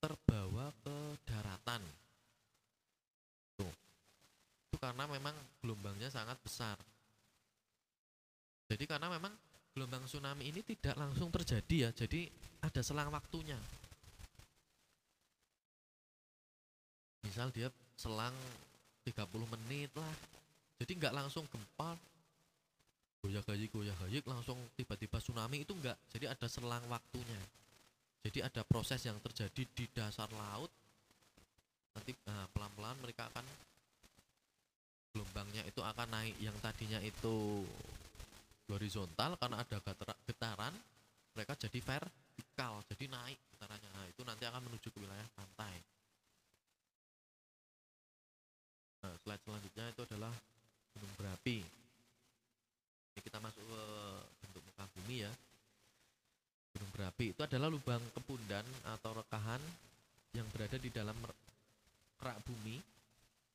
terbawa 0.00 0.72
ke 0.80 0.96
daratan. 1.26 1.82
Tuh. 3.58 3.74
Itu 4.70 4.76
karena 4.78 5.04
memang 5.10 5.34
gelombangnya 5.60 6.08
sangat 6.08 6.38
besar. 6.40 6.78
Jadi 8.70 8.86
karena 8.86 9.10
memang 9.10 9.34
gelombang 9.74 10.06
tsunami 10.06 10.50
ini 10.50 10.60
tidak 10.66 10.98
langsung 10.98 11.30
terjadi 11.30 11.88
ya 11.88 11.90
jadi 11.94 12.26
ada 12.60 12.82
selang 12.82 13.10
waktunya 13.14 13.56
misal 17.24 17.52
dia 17.52 17.68
selang 17.96 18.32
30 19.04 19.52
menit 19.56 19.92
lah. 19.96 20.14
Jadi 20.80 20.96
nggak 20.96 21.14
langsung 21.14 21.44
gempa 21.48 21.96
goyah 23.20 23.44
gayik 23.44 23.68
goyah 23.68 23.92
gayik 24.00 24.24
langsung 24.24 24.56
tiba-tiba 24.80 25.20
tsunami 25.20 25.60
itu 25.60 25.76
enggak 25.76 25.96
jadi 26.08 26.32
ada 26.32 26.48
selang 26.48 26.80
waktunya. 26.88 27.40
Jadi 28.24 28.44
ada 28.44 28.64
proses 28.64 29.00
yang 29.04 29.16
terjadi 29.20 29.62
di 29.64 29.84
dasar 29.92 30.28
laut. 30.32 30.68
Nanti 31.96 32.12
nah, 32.24 32.48
pelan-pelan 32.52 32.96
mereka 33.00 33.28
akan 33.32 33.44
gelombangnya 35.12 35.64
itu 35.64 35.80
akan 35.80 36.08
naik. 36.08 36.36
Yang 36.40 36.56
tadinya 36.60 37.00
itu 37.00 37.64
horizontal 38.68 39.40
karena 39.40 39.64
ada 39.64 39.76
getaran 40.28 40.72
mereka 41.32 41.56
jadi 41.56 41.80
vertikal. 41.80 42.84
Jadi 42.92 43.04
naik 43.08 43.40
getarannya. 43.56 43.90
Nah, 43.96 44.04
itu 44.08 44.20
nanti 44.24 44.44
akan 44.44 44.68
menuju 44.68 44.88
ke 44.92 44.98
wilayah 45.00 45.28
pantai 45.32 45.99
slide 49.30 49.46
selanjutnya 49.46 49.86
itu 49.94 50.02
adalah 50.10 50.34
gunung 50.90 51.14
berapi. 51.14 51.62
Ini 53.14 53.20
kita 53.22 53.38
masuk 53.38 53.62
ke 53.62 53.82
bentuk 54.42 54.62
muka 54.66 54.84
bumi 54.98 55.22
ya. 55.22 55.30
Gunung 56.74 56.90
berapi 56.90 57.30
itu 57.30 57.38
adalah 57.46 57.70
lubang 57.70 58.02
kepundan 58.10 58.66
atau 58.90 59.14
rekahan 59.14 59.62
yang 60.34 60.50
berada 60.50 60.74
di 60.82 60.90
dalam 60.90 61.14
kerak 62.18 62.42
bumi 62.42 62.82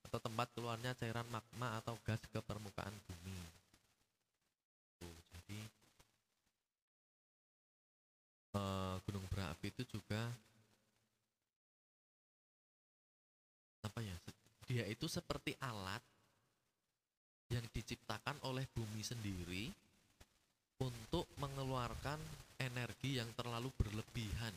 atau 0.08 0.16
tempat 0.16 0.48
keluarnya 0.56 0.96
cairan 0.96 1.28
magma 1.28 1.76
atau 1.84 2.00
gas 2.08 2.24
ke 2.24 2.40
permukaan 2.40 2.96
bumi. 3.12 3.36
Tuh, 5.04 5.12
jadi 5.36 5.60
uh, 8.56 8.96
gunung 9.04 9.28
berapi 9.28 9.76
itu 9.76 9.84
juga 9.92 10.32
itu 14.96 15.12
seperti 15.12 15.52
alat 15.60 16.00
yang 17.52 17.68
diciptakan 17.76 18.40
oleh 18.48 18.64
bumi 18.72 19.04
sendiri 19.04 19.68
untuk 20.80 21.28
mengeluarkan 21.36 22.18
energi 22.58 23.20
yang 23.20 23.28
terlalu 23.36 23.68
berlebihan. 23.76 24.56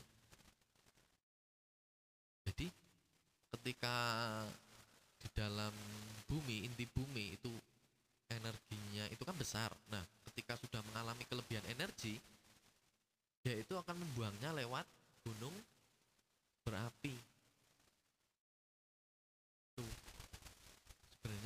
Jadi 2.47 2.71
ketika 3.59 3.97
di 5.19 5.29
dalam 5.35 5.75
bumi, 6.31 6.65
inti 6.65 6.87
bumi 6.87 7.35
itu 7.35 7.53
energinya 8.31 9.05
itu 9.11 9.23
kan 9.27 9.37
besar. 9.37 9.75
Nah, 9.91 10.03
ketika 10.31 10.55
sudah 10.57 10.81
mengalami 10.93 11.27
kelebihan 11.27 11.67
energi, 11.69 12.17
dia 13.43 13.55
itu 13.59 13.75
akan 13.77 13.97
membuangnya 14.01 14.55
lewat 14.55 14.87
gunung 15.27 15.55
berapi. 16.65 17.15
Tuh. 19.77 19.93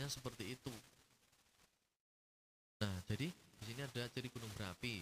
Sebenarnya 0.03 0.19
seperti 0.19 0.45
itu. 0.59 0.75
Nah, 2.83 2.91
jadi 3.07 3.31
di 3.31 3.65
sini 3.71 3.87
ada 3.87 4.03
ciri 4.11 4.27
gunung 4.35 4.51
berapi. 4.59 4.99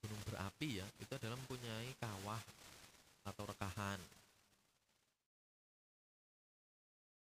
Gunung 0.00 0.20
berapi 0.24 0.80
ya, 0.80 0.88
itu 1.04 1.12
adalah 1.12 1.36
mempunyai 1.36 1.92
kawah 2.00 2.40
atau 3.28 3.44
rekahan. 3.44 4.00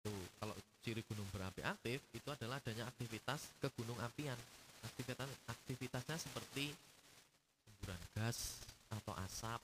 Tuh, 0.07 0.23
kalau 0.39 0.55
ciri 0.87 1.03
gunung 1.11 1.27
berapi 1.35 1.67
aktif 1.67 1.99
itu 2.15 2.29
adalah 2.31 2.63
adanya 2.63 2.87
aktivitas 2.87 3.43
ke 3.59 3.67
gunung 3.75 3.99
apian. 3.99 4.39
Aktivitas 4.87 5.27
aktivitasnya 5.51 6.15
seperti 6.15 6.71
semburan 7.67 8.03
gas 8.15 8.63
atau 8.95 9.19
asap 9.27 9.59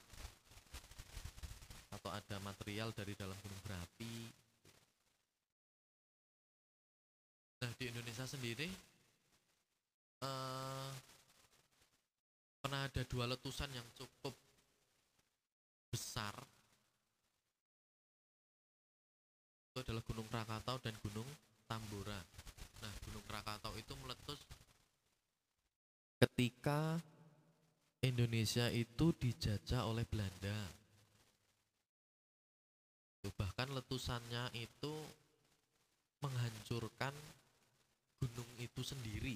atau 1.94 2.10
ada 2.10 2.42
material 2.42 2.90
dari 2.90 3.14
dalam 3.14 3.38
gunung 3.38 3.62
berapi. 3.62 4.39
Di 7.80 7.88
Indonesia 7.88 8.28
sendiri 8.28 8.68
uh, 10.20 10.92
pernah 12.60 12.84
ada 12.84 13.00
dua 13.08 13.24
letusan 13.24 13.72
yang 13.72 13.88
cukup 13.96 14.36
besar 15.88 16.36
itu 19.72 19.80
adalah 19.80 20.04
Gunung 20.04 20.28
Krakatau 20.28 20.76
dan 20.84 20.92
Gunung 21.00 21.24
Tambora. 21.64 22.20
Nah, 22.84 22.92
Gunung 23.08 23.24
Krakatau 23.24 23.72
itu 23.80 23.96
meletus 24.04 24.44
ketika 26.20 27.00
Indonesia 28.04 28.68
itu 28.68 29.16
dijajah 29.16 29.88
oleh 29.88 30.04
Belanda. 30.04 30.68
Bahkan 33.24 33.72
letusannya 33.72 34.52
itu 34.52 34.92
menghancurkan 36.20 37.16
gunung 38.20 38.50
itu 38.60 38.80
sendiri 38.84 39.34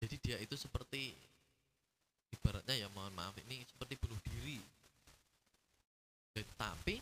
jadi 0.00 0.16
dia 0.18 0.36
itu 0.40 0.56
seperti 0.56 1.12
ibaratnya 2.32 2.80
ya 2.80 2.88
mohon 2.90 3.12
maaf 3.12 3.36
ini 3.44 3.60
seperti 3.68 4.00
bunuh 4.00 4.18
diri 4.24 4.58
tapi 6.56 7.00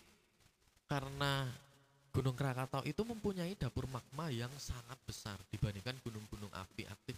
karena 0.91 1.47
Gunung 2.19 2.35
Krakatau 2.35 2.83
itu 2.83 3.05
mempunyai 3.05 3.55
dapur 3.55 3.87
magma 3.87 4.27
yang 4.33 4.51
sangat 4.59 4.97
besar 5.07 5.39
dibandingkan 5.53 5.95
gunung-gunung 6.03 6.51
api 6.51 6.89
aktif 6.89 7.15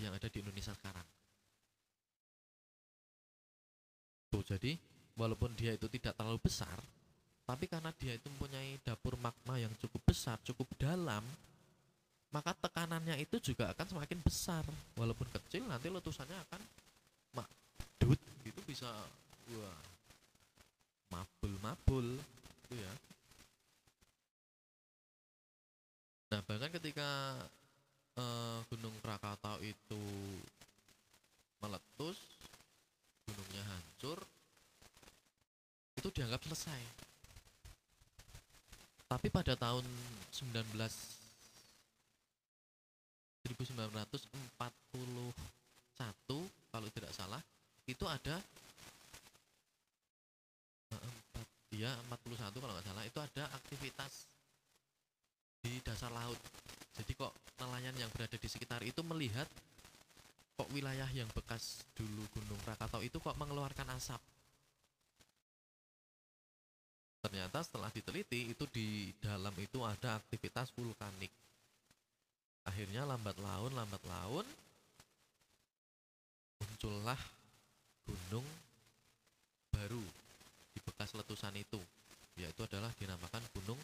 yang 0.00 0.10
ada 0.10 0.26
di 0.26 0.42
Indonesia 0.42 0.72
sekarang. 0.74 1.06
Tuh, 4.32 4.42
jadi 4.42 4.74
walaupun 5.14 5.54
dia 5.54 5.76
itu 5.76 5.86
tidak 5.86 6.18
terlalu 6.18 6.40
besar, 6.40 6.76
tapi 7.46 7.70
karena 7.70 7.94
dia 7.94 8.18
itu 8.18 8.26
mempunyai 8.26 8.82
dapur 8.82 9.14
magma 9.22 9.54
yang 9.54 9.70
cukup 9.78 10.02
besar, 10.02 10.34
cukup 10.42 10.66
dalam, 10.74 11.22
maka 12.34 12.50
tekanannya 12.58 13.22
itu 13.22 13.38
juga 13.38 13.70
akan 13.70 13.86
semakin 13.86 14.18
besar 14.18 14.66
walaupun 14.98 15.30
kecil 15.30 15.62
nanti 15.70 15.86
letusannya 15.86 16.34
akan 16.50 16.60
makdut 17.30 18.18
itu 18.42 18.60
bisa 18.66 18.90
wah 19.54 19.78
mabul 21.14 21.54
mabul 21.62 22.06
itu 22.66 22.74
ya. 22.82 22.92
Nah, 26.34 26.42
bahkan 26.42 26.74
ketika 26.74 27.38
eh, 28.18 28.58
Gunung 28.66 28.98
Krakatau 28.98 29.62
itu 29.62 30.02
meletus, 31.62 32.18
gunungnya 33.24 33.62
hancur, 33.70 34.18
itu 35.94 36.08
dianggap 36.10 36.42
selesai. 36.42 37.05
Tapi 39.06 39.30
pada 39.30 39.54
tahun 39.54 39.86
19 40.34 40.66
1941 43.46 44.34
kalau 46.74 46.88
tidak 46.90 47.14
salah 47.14 47.38
itu 47.86 48.02
ada 48.10 48.42
eh, 50.90 50.98
empat 50.98 51.46
ya 51.78 51.94
41 52.10 52.58
kalau 52.58 52.74
nggak 52.74 52.86
salah 52.90 53.06
itu 53.06 53.22
ada 53.22 53.46
aktivitas 53.54 54.26
di 55.62 55.78
dasar 55.82 56.10
laut. 56.10 56.38
Jadi 56.98 57.14
kok 57.14 57.30
nelayan 57.62 57.94
yang 57.98 58.10
berada 58.10 58.34
di 58.34 58.48
sekitar 58.50 58.82
itu 58.82 58.98
melihat 59.06 59.46
kok 60.56 60.72
wilayah 60.72 61.06
yang 61.14 61.28
bekas 61.36 61.84
dulu 61.94 62.24
Gunung 62.34 62.58
Krakatau 62.64 63.04
itu 63.04 63.20
kok 63.22 63.36
mengeluarkan 63.38 63.86
asap. 63.94 64.18
Ternyata 67.26 67.58
setelah 67.58 67.90
diteliti 67.90 68.54
itu 68.54 68.70
di 68.70 69.10
dalam 69.18 69.50
itu 69.58 69.82
ada 69.82 70.14
aktivitas 70.14 70.70
vulkanik. 70.78 71.34
Akhirnya 72.62 73.02
lambat 73.02 73.34
laun, 73.42 73.74
lambat 73.74 73.98
laun 74.06 74.46
muncullah 76.62 77.18
gunung 78.06 78.46
baru 79.74 80.06
di 80.70 80.78
bekas 80.86 81.18
letusan 81.18 81.50
itu, 81.58 81.82
yaitu 82.38 82.62
adalah 82.62 82.94
dinamakan 82.94 83.42
Gunung 83.58 83.80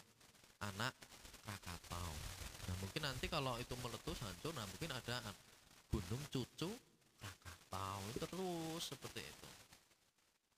Anak 0.63 0.95
Krakatau. 1.43 2.15
Nah 2.71 2.75
mungkin 2.79 3.03
nanti 3.03 3.27
kalau 3.27 3.59
itu 3.59 3.75
meletus 3.83 4.23
hancur, 4.23 4.55
nah 4.55 4.63
mungkin 4.71 4.87
ada 4.95 5.19
Gunung 5.91 6.23
Cucu 6.31 6.71
Krakatau 7.19 7.99
terus 8.23 8.83
seperti 8.87 9.19
itu 9.19 9.49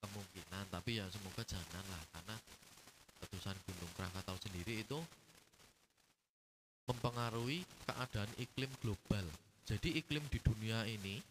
kemungkinan 0.06 0.70
tapi 0.70 1.02
ya 1.02 1.10
semoga 1.10 1.42
jangan 1.42 1.82
lah 1.90 2.04
karena 2.14 2.38
letusan 3.26 3.58
Gunung 3.66 3.92
Krakatau 3.98 4.38
sendiri 4.66 4.82
itu 4.82 4.98
mempengaruhi 6.90 7.62
keadaan 7.86 8.32
iklim 8.42 8.74
global. 8.82 9.22
Jadi 9.70 9.94
iklim 10.02 10.26
di 10.26 10.42
dunia 10.42 10.90
ini 10.90 11.22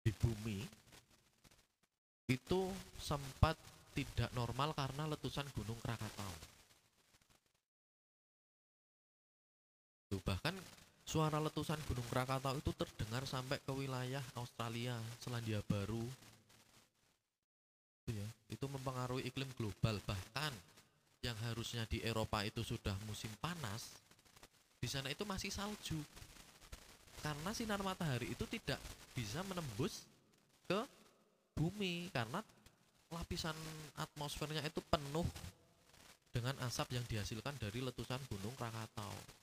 di 0.00 0.12
bumi 0.16 0.64
itu 2.32 2.72
sempat 2.96 3.52
tidak 3.92 4.32
normal 4.32 4.72
karena 4.72 5.04
letusan 5.12 5.44
Gunung 5.52 5.76
Krakatau. 5.84 6.32
Tuh, 10.08 10.24
bahkan 10.24 10.56
suara 11.04 11.36
letusan 11.36 11.84
Gunung 11.84 12.08
Krakatau 12.08 12.56
itu 12.56 12.72
terdengar 12.72 13.28
sampai 13.28 13.60
ke 13.60 13.72
wilayah 13.76 14.24
Australia, 14.40 14.96
Selandia 15.20 15.60
Baru. 15.68 16.08
Itu 18.00 18.16
ya, 18.16 18.28
itu 18.48 18.64
mempengaruhi 18.72 19.28
iklim 19.28 19.52
global. 19.60 20.00
Bahkan 20.08 20.52
yang 21.20 21.36
harusnya 21.48 21.84
di 21.84 22.00
Eropa 22.00 22.40
itu 22.44 22.64
sudah 22.64 22.96
musim 23.04 23.28
panas, 23.40 23.92
di 24.80 24.88
sana 24.88 25.12
itu 25.12 25.24
masih 25.28 25.52
salju. 25.52 26.00
Karena 27.20 27.52
sinar 27.52 27.84
matahari 27.84 28.32
itu 28.32 28.48
tidak 28.48 28.80
bisa 29.12 29.44
menembus 29.44 30.08
ke 30.64 30.80
bumi 31.52 32.08
karena 32.08 32.40
lapisan 33.12 33.56
atmosfernya 34.00 34.64
itu 34.64 34.80
penuh 34.88 35.28
dengan 36.32 36.56
asap 36.64 36.96
yang 36.96 37.04
dihasilkan 37.04 37.58
dari 37.60 37.84
letusan 37.84 38.22
Gunung 38.30 38.56
Krakatau. 38.56 39.40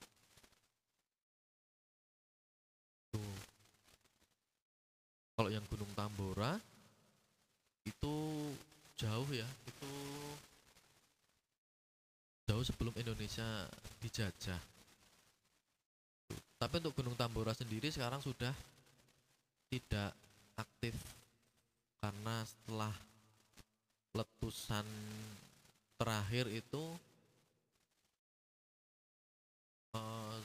Kalau 5.37 5.53
yang 5.53 5.61
Gunung 5.69 5.93
Tambora 5.93 6.57
itu 7.85 8.15
jauh 8.97 9.29
ya, 9.29 9.45
itu 9.69 9.91
jauh 12.47 12.63
sebelum 12.63 12.95
Indonesia 12.95 13.67
dijajah. 13.99 14.61
Tapi 16.57 16.73
untuk 16.81 16.95
Gunung 16.97 17.13
Tambora 17.13 17.53
sendiri 17.53 17.91
sekarang 17.91 18.23
sudah 18.23 18.55
tidak 19.67 20.15
aktif 20.57 20.95
karena 21.99 22.41
setelah 22.47 22.95
letusan 24.15 24.87
terakhir 25.99 26.47
itu 26.49 26.83
eh, 29.93 30.37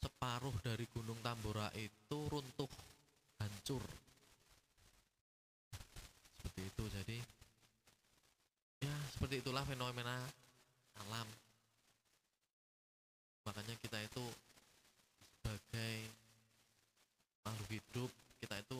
separuh 0.00 0.56
dari 0.62 0.86
Gunung 0.94 1.18
Tambora 1.20 1.68
itu 1.74 2.18
runtuh 2.30 2.70
hancur 3.42 3.82
seperti 6.38 6.60
itu 6.64 6.84
jadi 6.90 7.18
ya 8.86 8.94
seperti 9.14 9.42
itulah 9.42 9.66
fenomena 9.66 10.22
alam. 11.06 11.28
Makanya 13.42 13.74
kita 13.82 13.98
itu 14.02 14.24
sebagai 15.34 15.94
makhluk 17.42 17.70
hidup 17.74 18.10
kita 18.38 18.58
itu 18.62 18.78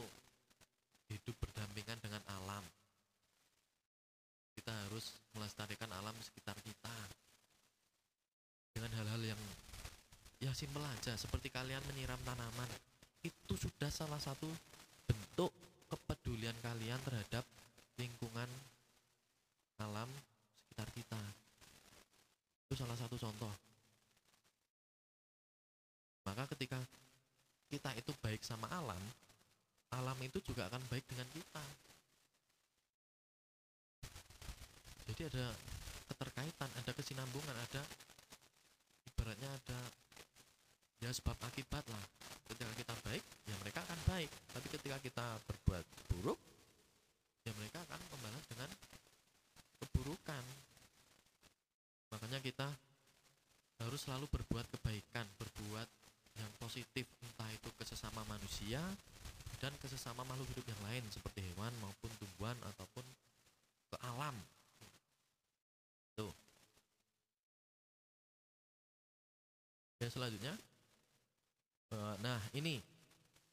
hidup 1.11 1.35
berdampingan 1.43 1.99
dengan 1.99 2.23
alam. 2.31 2.65
Kita 4.55 4.71
harus 4.87 5.19
melestarikan 5.35 5.91
alam 5.91 6.15
sekitar 6.23 6.55
kita. 6.63 6.95
Dengan 8.73 8.91
hal-hal 9.03 9.35
yang 9.35 9.41
ya 10.41 10.51
simpel 10.57 10.83
aja 10.83 11.15
seperti 11.15 11.51
kalian 11.51 11.83
menyiram 11.91 12.19
tanaman. 12.27 12.71
Itu 13.23 13.55
sudah 13.55 13.91
salah 13.91 14.19
satu 14.19 14.51
bentuk 15.07 15.55
kepedulian 15.93 16.57
kalian 16.65 16.99
terhadap 17.05 17.45
lingkungan 18.01 18.49
alam 19.79 20.09
sekitar 20.65 20.89
kita 20.95 21.23
itu 22.65 22.75
salah 22.81 22.97
satu 22.97 23.15
contoh 23.21 23.53
maka 26.25 26.49
ketika 26.57 26.81
kita 27.69 27.93
itu 28.01 28.11
baik 28.25 28.41
sama 28.41 28.65
alam 28.73 28.99
alam 29.93 30.19
itu 30.25 30.42
juga 30.53 30.69
akan 30.69 30.85
baik 30.93 31.09
dengan 31.09 31.25
kita. 31.33 31.65
Jadi 35.09 35.23
ada 35.33 35.47
keterkaitan 36.13 36.69
ada 36.77 36.93
kesinambungan 36.93 37.57
ada 37.57 37.81
ibaratnya 39.09 39.49
ada 39.49 39.81
ya 41.01 41.09
sebab 41.09 41.41
akibat 41.49 41.81
lah. 41.89 42.05
Ketika 42.53 42.69
kita 42.77 42.95
baik 43.01 43.25
ya 43.49 43.57
mereka 43.65 43.81
akan 43.81 44.01
baik. 44.13 44.29
Tapi 44.29 44.67
ketika 44.77 44.97
kita 45.01 45.27
berbuat 45.49 45.85
buruk 46.13 46.37
ya 47.49 47.53
mereka 47.57 47.81
akan 47.89 48.01
membalas 48.13 48.45
dengan 48.53 48.69
keburukan. 49.81 50.45
Makanya 52.13 52.45
kita 52.45 52.69
harus 53.81 54.05
selalu 54.05 54.29
berbuat 54.29 54.69
kebaikan 54.69 55.25
berbuat 55.41 55.89
yang 56.37 56.53
positif 56.61 57.09
entah 57.25 57.49
itu 57.49 57.73
ke 57.73 57.89
sesama 57.89 58.21
manusia 58.29 58.85
dan 59.63 59.71
ke 59.79 59.87
sesama 59.87 60.27
makhluk 60.27 60.51
hidup 60.51 60.67
yang 60.67 60.83
lain 60.91 61.07
seperti 61.07 61.39
hewan 61.39 61.71
maupun 61.79 62.11
tumbuhan 62.19 62.59
ataupun 62.75 63.07
ke 63.95 63.97
alam. 64.03 64.35
Tuh. 66.19 66.35
Ya 70.03 70.11
selanjutnya. 70.11 70.59
Eh, 71.95 72.15
nah 72.19 72.43
ini. 72.59 72.83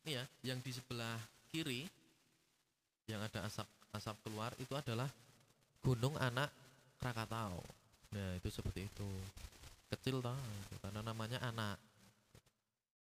Ini 0.02 0.18
ya 0.18 0.24
yang 0.50 0.58
di 0.66 0.74
sebelah 0.74 1.22
kiri 1.54 1.86
yang 3.06 3.22
ada 3.22 3.46
asap 3.46 3.70
asap 3.94 4.16
keluar 4.26 4.50
itu 4.58 4.74
adalah 4.74 5.12
gunung 5.86 6.18
anak 6.18 6.50
Krakatau. 6.98 7.62
Nah 8.18 8.34
itu 8.34 8.50
seperti 8.50 8.90
itu. 8.90 9.10
Kecil 9.94 10.26
toh 10.26 10.34
karena 10.82 11.06
namanya 11.06 11.38
anak. 11.46 11.78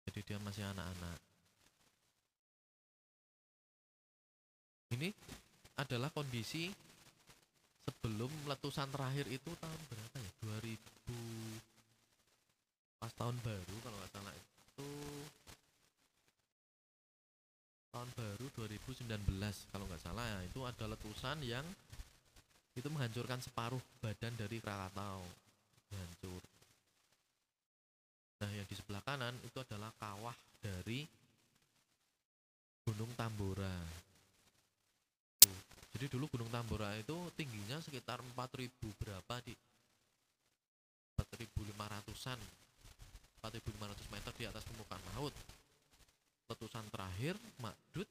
Jadi 0.06 0.20
dia 0.22 0.38
masih 0.38 0.62
anak-anak 0.70 1.29
ini 5.00 5.16
adalah 5.80 6.12
kondisi 6.12 6.68
sebelum 7.88 8.28
letusan 8.52 8.92
terakhir 8.92 9.32
itu 9.32 9.48
tahun 9.56 9.82
berapa 9.88 10.16
ya? 10.20 10.32
2000 10.44 10.76
pas 13.00 13.16
tahun 13.16 13.40
baru 13.40 13.76
kalau 13.80 13.96
nggak 13.96 14.12
salah 14.12 14.34
itu. 14.36 14.92
Tahun 17.96 18.10
baru 18.12 18.46
2019 18.60 19.08
kalau 19.72 19.88
nggak 19.88 20.04
salah 20.04 20.26
ya 20.28 20.40
itu 20.44 20.60
ada 20.68 20.86
letusan 20.92 21.40
yang 21.48 21.64
itu 22.76 22.88
menghancurkan 22.92 23.40
separuh 23.40 23.80
badan 24.04 24.36
dari 24.36 24.60
Krakatau. 24.60 25.24
Hancur. 25.90 26.44
Nah 28.44 28.52
yang 28.52 28.68
di 28.68 28.76
sebelah 28.76 29.02
kanan 29.08 29.34
itu 29.48 29.58
adalah 29.64 29.96
kawah 29.96 30.36
dari 30.60 31.08
Gunung 32.84 33.16
Tambora. 33.16 34.09
Jadi 36.00 36.16
dulu 36.16 36.32
Gunung 36.32 36.48
Tambora 36.48 36.96
itu 36.96 37.12
tingginya 37.36 37.76
sekitar 37.84 38.24
4000 38.24 38.72
berapa 39.04 39.36
di 39.44 39.52
ratusan. 42.00 42.40
4500 43.44 44.16
meter 44.16 44.32
di 44.40 44.48
atas 44.48 44.64
permukaan 44.64 45.04
laut. 45.20 45.36
Letusan 46.48 46.88
terakhir 46.88 47.36
Makdut 47.60 48.08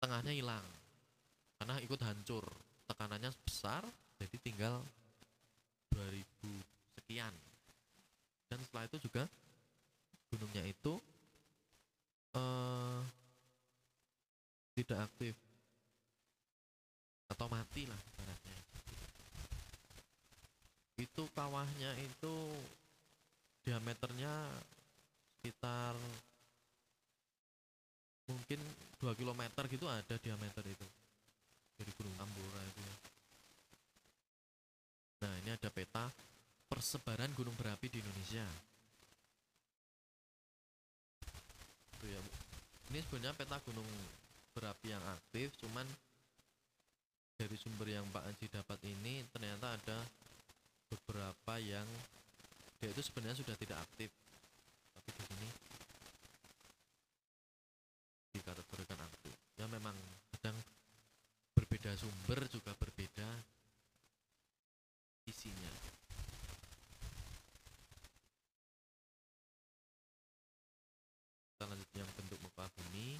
tengahnya 0.00 0.32
hilang. 0.32 0.64
Karena 1.60 1.76
ikut 1.84 2.00
hancur. 2.00 2.48
Tekanannya 2.88 3.28
besar 3.44 3.84
jadi 4.16 4.36
tinggal 4.40 4.80
2000 5.92 6.24
sekian. 6.96 7.36
Dan 8.48 8.64
setelah 8.64 8.88
itu 8.88 8.96
juga 8.96 9.28
gunungnya 10.32 10.64
itu 10.64 10.96
eh, 12.32 13.00
tidak 14.72 15.12
aktif 15.12 15.36
atau 17.42 17.50
mati 17.50 17.90
lah 17.90 17.98
ibaratnya 17.98 18.58
itu 21.02 21.22
kawahnya 21.34 21.90
itu 21.98 22.34
diameternya 23.66 24.30
sekitar 25.42 25.98
mungkin 28.30 28.62
2 29.02 29.18
km 29.18 29.42
gitu 29.66 29.90
ada 29.90 30.14
diameter 30.22 30.62
itu 30.70 30.86
dari 31.74 31.90
Gunung 31.98 32.14
Tambora 32.14 32.62
itu 32.62 32.80
ya. 32.86 32.94
Nah 35.26 35.34
ini 35.42 35.50
ada 35.50 35.66
peta 35.74 36.06
persebaran 36.70 37.34
gunung 37.34 37.58
berapi 37.58 37.90
di 37.90 37.98
Indonesia. 37.98 38.46
Tuh 41.98 42.06
ya. 42.06 42.22
Ini 42.94 43.02
sebenarnya 43.02 43.34
peta 43.34 43.58
gunung 43.66 43.90
berapi 44.54 44.94
yang 44.94 45.02
aktif, 45.10 45.50
cuman 45.58 45.82
dari 47.42 47.58
sumber 47.58 47.90
yang 47.90 48.06
Pak 48.14 48.22
Haji 48.22 48.46
dapat 48.54 48.78
ini 48.86 49.26
ternyata 49.34 49.74
ada 49.74 49.98
beberapa 50.94 51.58
yang 51.58 51.82
dia 52.78 52.94
itu 52.94 53.02
sebenarnya 53.02 53.42
sudah 53.42 53.58
tidak 53.58 53.82
aktif, 53.82 54.14
tapi 54.94 55.10
di 55.10 55.22
sini 55.26 55.48
dikategorikan 58.38 58.94
aktif. 59.02 59.34
Ya 59.58 59.66
memang 59.66 59.98
kadang 60.38 60.54
berbeda 61.58 61.90
sumber 61.98 62.46
juga 62.46 62.78
berbeda 62.78 63.26
isinya. 65.26 65.72
Kita 71.58 71.64
lanjut 71.66 71.90
yang 71.98 72.10
bentuk 72.14 72.38
muka 72.38 72.70
bumi. 72.78 73.18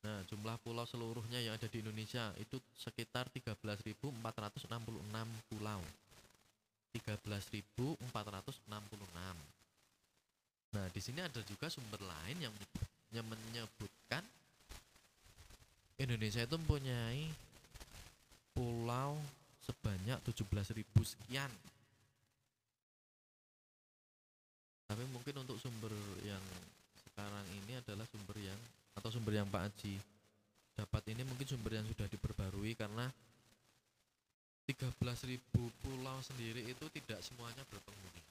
Nah, 0.00 0.17
jumlah 0.28 0.60
pulau 0.60 0.84
seluruhnya 0.84 1.40
yang 1.40 1.56
ada 1.56 1.64
di 1.64 1.80
Indonesia 1.80 2.28
itu 2.36 2.60
sekitar 2.76 3.32
13.466 3.32 4.12
pulau. 5.48 5.80
13.466. 6.92 7.96
Nah, 10.68 10.86
di 10.92 11.00
sini 11.00 11.24
ada 11.24 11.40
juga 11.48 11.72
sumber 11.72 12.04
lain 12.04 12.36
yang 12.44 12.54
yang 13.08 13.24
menyebutkan 13.24 14.20
Indonesia 15.96 16.44
itu 16.44 16.54
mempunyai 16.60 17.24
pulau 18.52 19.16
sebanyak 19.64 20.20
17.000 20.28 20.84
sekian. 21.02 21.48
Tapi 24.88 25.04
mungkin 25.08 25.40
untuk 25.40 25.56
sumber 25.56 25.92
yang 26.24 26.40
sekarang 27.08 27.44
ini 27.64 27.80
adalah 27.80 28.04
sumber 28.08 28.36
yang 28.40 28.56
atau 28.96 29.08
sumber 29.12 29.36
yang 29.36 29.48
Pak 29.48 29.68
Haji 29.68 30.17
dapat 30.78 31.02
ini 31.10 31.26
mungkin 31.26 31.42
sumber 31.42 31.74
yang 31.74 31.86
sudah 31.90 32.06
diperbarui 32.06 32.78
karena 32.78 33.10
13.000 34.70 34.94
pulau 35.50 36.18
sendiri 36.22 36.62
itu 36.70 36.86
tidak 36.94 37.18
semuanya 37.26 37.66
berpenghuni. 37.66 38.22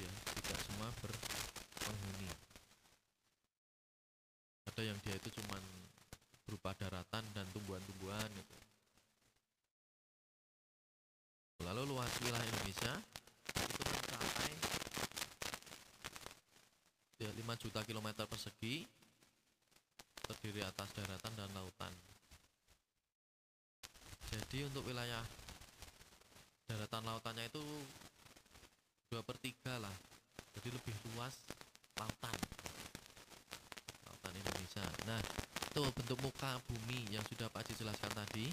Ya, 0.00 0.12
tidak 0.40 0.58
semua 0.64 0.88
berpenghuni. 1.04 2.32
Ada 4.72 4.82
yang 4.88 4.96
dia 5.04 5.20
itu 5.20 5.28
cuman 5.36 5.60
berupa 6.48 6.72
daratan 6.80 7.24
dan 7.36 7.44
tumbuhan-tumbuhan 7.52 8.30
gitu. 8.32 8.56
Lalu 11.60 11.92
luas 11.92 12.12
wilayah 12.24 12.44
Indonesia 12.44 12.92
itu 13.52 13.82
mencapai 13.84 14.52
ya, 17.20 17.30
5 17.36 17.62
juta 17.68 17.80
kilometer 17.84 18.24
persegi 18.24 19.03
terdiri 20.24 20.64
atas 20.64 20.88
daratan 20.96 21.32
dan 21.36 21.50
lautan. 21.52 21.92
Jadi 24.32 24.66
untuk 24.66 24.82
wilayah 24.88 25.22
daratan 26.66 27.04
lautannya 27.06 27.46
itu 27.46 27.62
dua 29.12 29.22
per 29.22 29.38
tiga 29.38 29.78
lah, 29.78 29.94
jadi 30.58 30.74
lebih 30.74 30.94
luas 31.12 31.36
lautan, 32.00 32.36
lautan 34.08 34.32
Indonesia. 34.34 34.82
Nah, 35.06 35.20
itu 35.74 35.82
bentuk 35.94 36.18
muka 36.22 36.58
bumi 36.66 37.14
yang 37.14 37.22
sudah 37.30 37.46
Pak 37.50 37.62
Haji 37.62 37.72
jelaskan 37.78 38.12
tadi. 38.14 38.46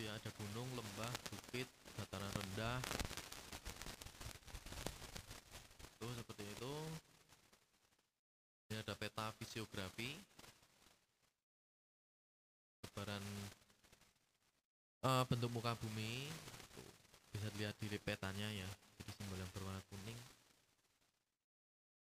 Ya, 0.00 0.16
ada 0.16 0.30
gunung, 0.32 0.66
lembah, 0.74 1.12
bukit, 1.28 1.68
dataran 1.94 2.32
rendah. 2.32 2.80
Tuh 6.00 6.12
seperti 6.16 6.42
itu. 6.48 6.74
Ini 8.72 8.80
ada 8.80 8.96
peta 8.96 9.28
fisiografi. 9.36 10.16
Sebaran 12.80 13.20
eh, 15.04 15.24
bentuk 15.28 15.49
muka 15.60 15.76
bumi. 15.76 16.24
Tuh, 16.72 16.90
bisa 17.36 17.52
dilihat 17.52 17.76
di 17.76 18.00
petanya 18.00 18.48
ya. 18.48 18.68
Jadi 18.96 19.12
simbol 19.12 19.36
yang 19.36 19.52
berwarna 19.52 19.84
kuning 19.92 20.16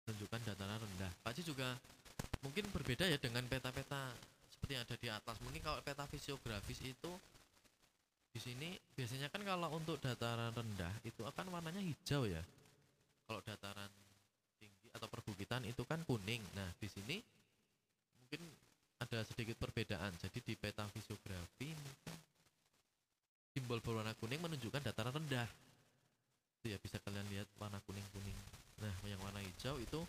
menunjukkan 0.06 0.42
dataran 0.44 0.78
rendah. 0.78 1.12
Haji 1.26 1.42
juga 1.42 1.74
mungkin 2.46 2.70
berbeda 2.70 3.10
ya 3.10 3.18
dengan 3.18 3.46
peta-peta 3.50 4.14
seperti 4.54 4.72
yang 4.78 4.84
ada 4.86 4.98
di 5.00 5.10
atas. 5.10 5.36
Mungkin 5.42 5.62
kalau 5.64 5.80
peta 5.82 6.06
fisiografis 6.06 6.84
itu 6.86 7.12
di 8.32 8.40
sini 8.40 8.70
biasanya 8.94 9.28
kan 9.34 9.42
kalau 9.42 9.72
untuk 9.74 9.98
dataran 10.04 10.52
rendah 10.52 10.94
itu 11.08 11.26
akan 11.26 11.50
warnanya 11.50 11.82
hijau 11.82 12.30
ya. 12.30 12.44
Kalau 13.26 13.42
dataran 13.42 13.90
tinggi 14.60 14.88
atau 14.94 15.08
perbukitan 15.08 15.64
itu 15.64 15.82
kan 15.88 16.04
kuning. 16.04 16.44
Nah, 16.54 16.70
di 16.78 16.88
sini 16.92 17.18
mungkin 18.20 18.42
ada 19.00 19.24
sedikit 19.24 19.58
perbedaan. 19.58 20.12
Jadi 20.20 20.44
di 20.44 20.54
peta 20.60 20.86
fisiografi 20.92 21.72
mungkin 23.52 23.61
simbol 23.72 23.88
berwarna 23.88 24.12
kuning 24.20 24.44
menunjukkan 24.44 24.84
dataran 24.84 25.16
rendah. 25.16 25.48
Itu 26.60 26.76
ya 26.76 26.78
bisa 26.84 27.00
kalian 27.08 27.24
lihat 27.32 27.48
warna 27.56 27.80
kuning-kuning. 27.88 28.36
Nah, 28.84 28.92
yang 29.08 29.16
warna 29.24 29.40
hijau 29.40 29.80
itu 29.80 30.04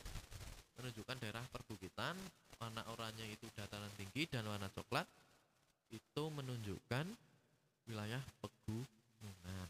menunjukkan 0.83 1.23
daerah 1.23 1.47
perbukitan, 1.55 2.19
warna 2.59 2.83
oranye 2.91 3.31
itu 3.31 3.47
dataran 3.55 3.87
tinggi 3.95 4.27
dan 4.27 4.51
warna 4.51 4.67
coklat 4.75 5.07
itu 5.95 6.25
menunjukkan 6.35 7.07
wilayah 7.87 8.19
pegunungan. 8.43 9.69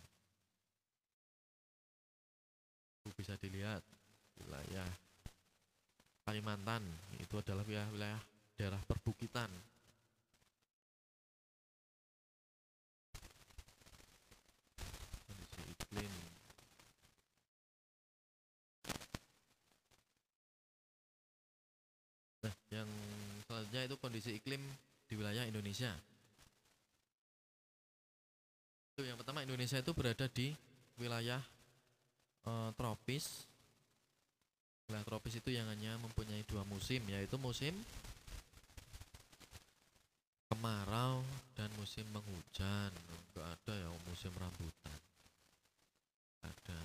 Itu 3.04 3.12
bisa 3.12 3.36
dilihat 3.36 3.84
wilayah 4.40 4.88
Kalimantan 6.22 6.86
itu 7.18 7.34
adalah 7.34 7.66
wilayah, 7.66 7.90
wilayah 7.90 8.20
daerah 8.54 8.78
perbukitan. 8.86 9.50
Kondisi 15.26 15.60
iklim 15.66 16.12
Nah, 22.42 22.54
yang 22.74 22.90
selanjutnya 23.46 23.86
itu 23.86 23.96
kondisi 24.12 24.36
iklim 24.36 24.60
di 25.08 25.16
wilayah 25.16 25.48
Indonesia. 25.48 25.88
Itu 28.92 29.08
yang 29.08 29.16
pertama 29.16 29.40
Indonesia 29.40 29.80
itu 29.80 29.96
berada 29.96 30.28
di 30.28 30.52
wilayah 31.00 31.40
eh, 32.44 32.70
tropis. 32.76 33.48
Wilayah 34.84 35.08
tropis 35.08 35.40
itu 35.40 35.48
yang 35.56 35.64
hanya 35.72 35.96
mempunyai 35.96 36.44
dua 36.44 36.60
musim, 36.68 37.00
yaitu 37.08 37.40
musim 37.40 37.72
kemarau 40.52 41.24
dan 41.56 41.72
musim 41.80 42.04
penghujan. 42.12 42.92
Enggak 42.92 43.48
ada 43.48 43.72
ya 43.80 43.88
musim 44.12 44.28
rambutan. 44.36 45.00
Ada 46.44 46.80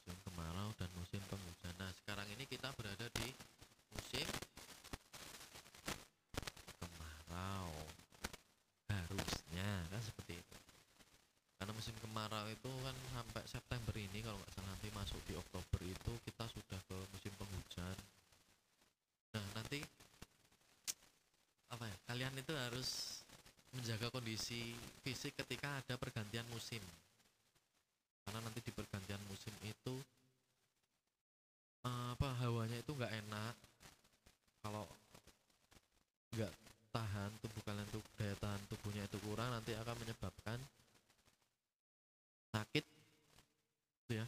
musim 0.00 0.16
kemarau 0.24 0.72
dan 0.80 0.88
musim 0.96 1.20
penghujan. 1.28 1.76
Nah, 1.76 1.92
sekarang 1.92 2.24
ini 2.32 2.48
kita 2.48 2.72
berada 2.72 3.04
di 3.20 3.36
musim 3.92 4.24
kemarau 7.28 7.70
harusnya 8.88 9.68
kan 9.92 10.00
seperti 10.00 10.40
itu 10.40 10.56
karena 11.60 11.72
musim 11.76 11.94
kemarau 12.18 12.50
itu 12.50 12.66
kan 12.82 12.96
sampai 13.14 13.42
September 13.46 13.94
ini 13.94 14.18
kalau 14.26 14.34
nggak 14.42 14.50
salah 14.50 14.74
nanti 14.74 14.90
masuk 14.90 15.22
di 15.22 15.38
Oktober 15.38 15.80
itu 15.86 16.12
kita 16.26 16.50
sudah 16.50 16.80
ke 16.90 16.96
musim 17.14 17.30
penghujan 17.38 17.94
nah 19.38 19.44
nanti 19.54 19.78
apa 21.70 21.84
ya 21.86 21.96
kalian 22.10 22.34
itu 22.42 22.50
harus 22.58 23.22
menjaga 23.70 24.10
kondisi 24.10 24.74
fisik 25.06 25.38
ketika 25.38 25.78
ada 25.78 25.94
pergantian 26.00 26.42
musim. 26.50 26.80
Karena 28.24 28.40
nanti 28.40 28.64
di 28.64 28.72
pergantian 28.72 29.20
musim 29.28 29.52
itu 29.60 29.94
eh, 31.84 32.06
apa 32.16 32.28
hawanya 32.40 32.80
itu 32.80 32.90
nggak 32.96 33.12
enak. 33.12 33.54
Kalau 34.64 34.88
nggak 36.32 36.52
tahan 36.88 37.30
tubuh 37.44 37.62
kalian 37.62 37.88
tuh 37.92 38.02
daya 38.16 38.34
tahan 38.40 38.60
tubuhnya 38.72 39.04
itu 39.04 39.20
kurang 39.20 39.52
nanti 39.52 39.76
akan 39.76 39.94
menyebabkan 40.00 40.37
sakit 42.52 42.84
gitu 44.08 44.12
ya. 44.18 44.26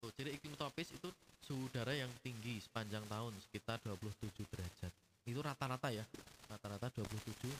Tuh, 0.00 0.10
jadi 0.16 0.32
iklim 0.32 0.56
tropis 0.56 0.90
itu 0.96 1.12
suhu 1.44 1.68
udara 1.68 1.92
yang 1.92 2.08
tinggi 2.24 2.56
sepanjang 2.62 3.04
tahun 3.10 3.36
sekitar 3.48 3.82
27 3.84 4.32
derajat. 4.48 4.92
Itu 5.28 5.42
rata-rata 5.44 5.92
ya. 5.92 6.06
Rata-rata 6.48 6.88
27 6.94 7.50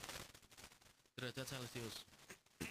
derajat 1.18 1.46
Celcius. 1.46 1.96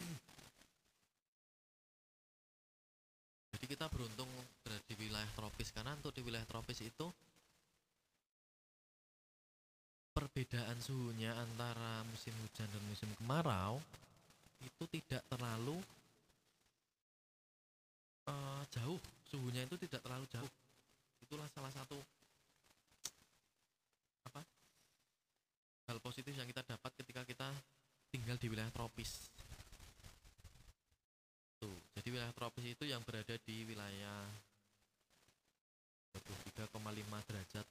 Jadi 3.53 3.65
kita 3.67 3.85
beruntung 3.91 4.31
berada 4.63 4.81
di 4.87 4.95
wilayah 4.97 5.29
tropis 5.37 5.69
karena 5.69 5.93
untuk 5.99 6.15
di 6.15 6.23
wilayah 6.23 6.47
tropis 6.47 6.81
itu 6.81 7.07
perbedaan 10.15 10.75
suhunya 10.81 11.31
antara 11.31 12.03
musim 12.09 12.35
hujan 12.43 12.67
dan 12.67 12.83
musim 12.89 13.07
kemarau 13.19 13.79
itu 14.59 14.83
tidak 14.91 15.23
terlalu 15.31 15.79
eh, 18.27 18.63
jauh 18.73 18.99
suhunya 19.29 19.63
itu 19.63 19.77
tidak 19.87 20.01
terlalu 20.03 20.25
jauh 20.27 20.51
itulah 21.23 21.47
salah 21.53 21.71
satu 21.71 21.95
apa 24.25 24.41
hal 25.87 25.97
positif 26.01 26.33
yang 26.33 26.49
kita 26.49 26.65
dapat 26.65 26.91
ketika 26.99 27.21
kita 27.23 27.47
tinggal 28.09 28.35
di 28.41 28.49
wilayah 28.49 28.73
tropis 28.73 29.29
tuh 31.61 31.75
jadi 31.95 32.07
wilayah 32.11 32.33
tropis 32.33 32.65
itu 32.65 32.83
yang 32.89 32.99
berada 33.05 33.37
di 33.45 33.63
wilayah 33.69 34.25
23,5 36.09 37.29
derajat 37.29 37.65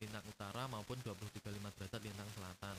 lintang 0.00 0.24
utara 0.26 0.64
maupun 0.66 0.98
23,5 1.04 1.38
derajat 1.78 2.00
lintang 2.02 2.30
selatan 2.34 2.76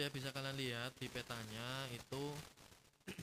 ya 0.00 0.08
bisa 0.08 0.32
kalian 0.32 0.56
lihat 0.56 0.96
di 0.96 1.12
petanya 1.12 1.84
itu 1.92 2.24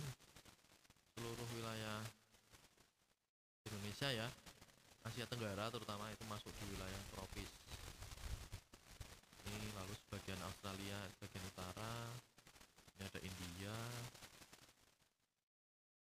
seluruh 1.18 1.50
wilayah 1.58 2.06
Indonesia 3.66 4.14
ya 4.14 4.30
Asia 5.02 5.26
Tenggara 5.26 5.74
terutama 5.74 6.06
itu 6.14 6.22
masuk 6.30 6.54
di 6.54 6.66
wilayah 6.78 7.02
tropis 7.18 7.50
ini 9.50 9.74
lalu 9.74 9.98
sebagian 10.06 10.38
Australia 10.46 11.02
sebagian 11.18 11.50
utara 11.50 11.94
ini 12.94 13.04
ada 13.10 13.20
India 13.26 13.78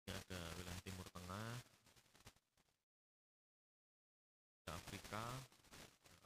ini 0.02 0.10
ada 0.10 0.40
wilayah 0.58 0.80
Timur 0.82 1.06
Tengah 1.06 1.50
ada 4.66 4.72
Afrika 4.74 5.24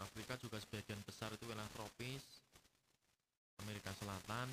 Afrika 0.01 0.41
juga 0.41 0.57
sebagian 0.57 1.05
besar 1.05 1.37
itu 1.37 1.45
wilayah 1.45 1.69
tropis 1.77 2.49
Amerika 3.63 3.91
Selatan 3.99 4.49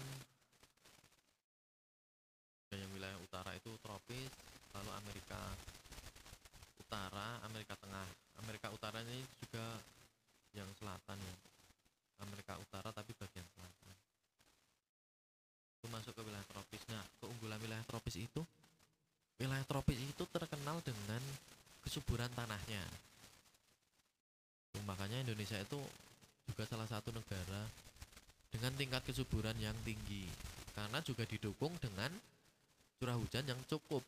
dan 2.69 2.77
yang 2.81 2.91
wilayah 2.97 3.17
utara 3.21 3.53
itu 3.53 3.71
tropis 3.79 4.31
lalu 4.73 4.91
Amerika 5.05 5.39
Utara 6.81 7.39
Amerika 7.45 7.73
Tengah 7.77 8.07
Amerika 8.41 8.67
Utara 8.73 8.99
ini 9.05 9.21
juga 9.39 9.79
yang 10.57 10.67
selatan 10.81 11.17
ya 11.21 11.35
Amerika 12.25 12.57
Utara 12.57 12.89
tapi 12.91 13.13
bagian 13.15 13.45
selatan 13.53 13.93
itu 15.79 15.85
masuk 15.93 16.13
ke 16.17 16.21
wilayah 16.25 16.47
tropis 16.49 16.81
nah 16.89 17.05
keunggulan 17.21 17.61
wilayah 17.61 17.84
tropis 17.95 18.19
itu 18.19 18.43
wilayah 19.39 19.63
tropis 19.63 19.95
itu 19.95 20.27
terkenal 20.35 20.83
dengan 20.83 21.23
kesuburan 21.79 22.27
tanahnya. 22.35 22.83
Makanya 24.83 25.23
Indonesia 25.23 25.55
itu 25.55 25.79
juga 26.43 26.67
salah 26.67 26.91
satu 26.91 27.15
negara 27.15 27.63
dengan 28.51 28.75
tingkat 28.75 28.99
kesuburan 29.07 29.55
yang 29.63 29.75
tinggi 29.87 30.27
karena 30.75 30.99
juga 30.99 31.23
didukung 31.23 31.71
dengan 31.79 32.11
curah 32.99 33.15
hujan 33.15 33.47
yang 33.47 33.59
cukup. 33.71 34.03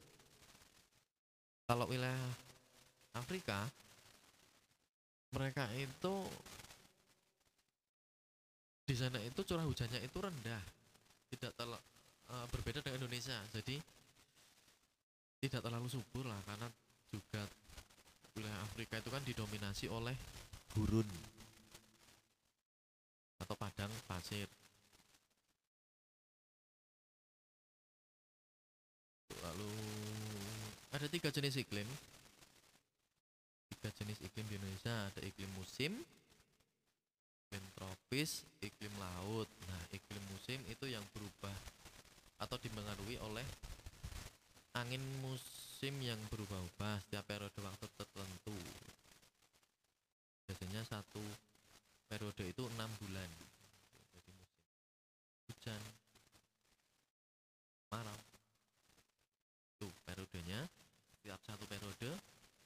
Kalau 1.63 1.88
wilayah 1.88 2.27
Afrika 3.15 3.71
mereka 5.31 5.63
itu 5.79 6.27
di 8.83 8.95
sana 8.99 9.19
itu 9.23 9.39
curah 9.47 9.63
hujannya 9.63 10.03
itu 10.03 10.17
rendah 10.19 10.63
tidak 11.31 11.51
terlalu 11.55 11.96
berbeda 12.28 12.84
dengan 12.84 13.07
Indonesia. 13.07 13.38
Jadi 13.55 13.80
tidak 15.38 15.61
terlalu 15.63 15.88
subur 15.88 16.25
lah 16.25 16.39
karena 16.43 16.67
juga 17.13 17.45
wilayah 18.36 18.59
Afrika 18.65 18.99
itu 18.99 19.09
kan 19.09 19.23
didominasi 19.23 19.86
oleh 19.88 20.13
gurun 20.73 21.07
atau 23.38 23.55
padang 23.55 23.89
pasir. 24.09 24.49
Lalu 29.45 29.71
ada 30.91 31.07
tiga 31.07 31.30
jenis 31.30 31.55
iklim. 31.61 31.88
Tiga 33.78 33.89
jenis 34.03 34.19
iklim 34.25 34.45
di 34.49 34.55
Indonesia 34.57 35.07
ada 35.13 35.21
iklim 35.23 35.49
musim 35.55 35.93
iklim 37.47 37.63
tropis 37.78 38.43
iklim 38.59 38.91
laut. 38.99 39.47
Nah 39.69 39.82
iklim 39.93 40.23
musim 40.34 40.59
itu 40.67 40.89
yang 40.89 41.05
berubah 41.15 41.76
atau 42.38 42.57
dipengaruhi 42.61 43.17
oleh 43.25 43.45
angin 44.77 45.01
musim 45.25 45.93
yang 46.05 46.21
berubah-ubah 46.29 47.01
setiap 47.05 47.25
periode 47.25 47.57
waktu 47.65 47.85
tertentu. 47.97 48.57
Biasanya 50.45 50.85
satu 50.85 51.21
periode 52.07 52.43
itu 52.45 52.63
enam 52.77 52.89
bulan. 53.01 53.29
Jadi 54.13 54.31
musim 54.38 54.38
hujan 55.49 55.81
marau 57.89 58.19
itu 59.77 59.88
periodenya. 60.05 60.61
Setiap 61.17 61.41
satu 61.41 61.65
periode 61.65 62.11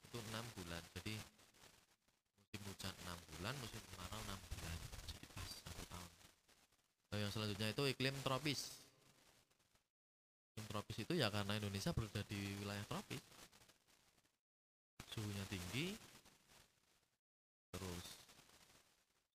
itu 0.03 0.17
enam 0.31 0.45
bulan. 0.59 0.83
Jadi 0.99 1.15
musim 2.43 2.61
hujan 2.67 2.93
enam 3.07 3.17
bulan 3.33 3.55
musim 3.63 3.79
kemarau 3.87 4.19
enam 4.27 4.39
bulan. 4.51 4.77
Jadi 5.15 5.25
pas 5.31 5.49
satu 5.63 5.83
tahun. 5.87 6.11
Nah, 7.11 7.17
yang 7.23 7.31
selanjutnya 7.31 7.67
itu 7.71 7.83
iklim 7.87 8.15
tropis 8.19 8.80
tropis 10.71 11.03
itu 11.03 11.13
ya 11.19 11.27
karena 11.27 11.59
Indonesia 11.59 11.91
berada 11.91 12.23
di 12.31 12.39
wilayah 12.63 12.85
tropis. 12.87 13.19
Suhunya 15.11 15.43
tinggi 15.51 15.91
terus 17.71 18.05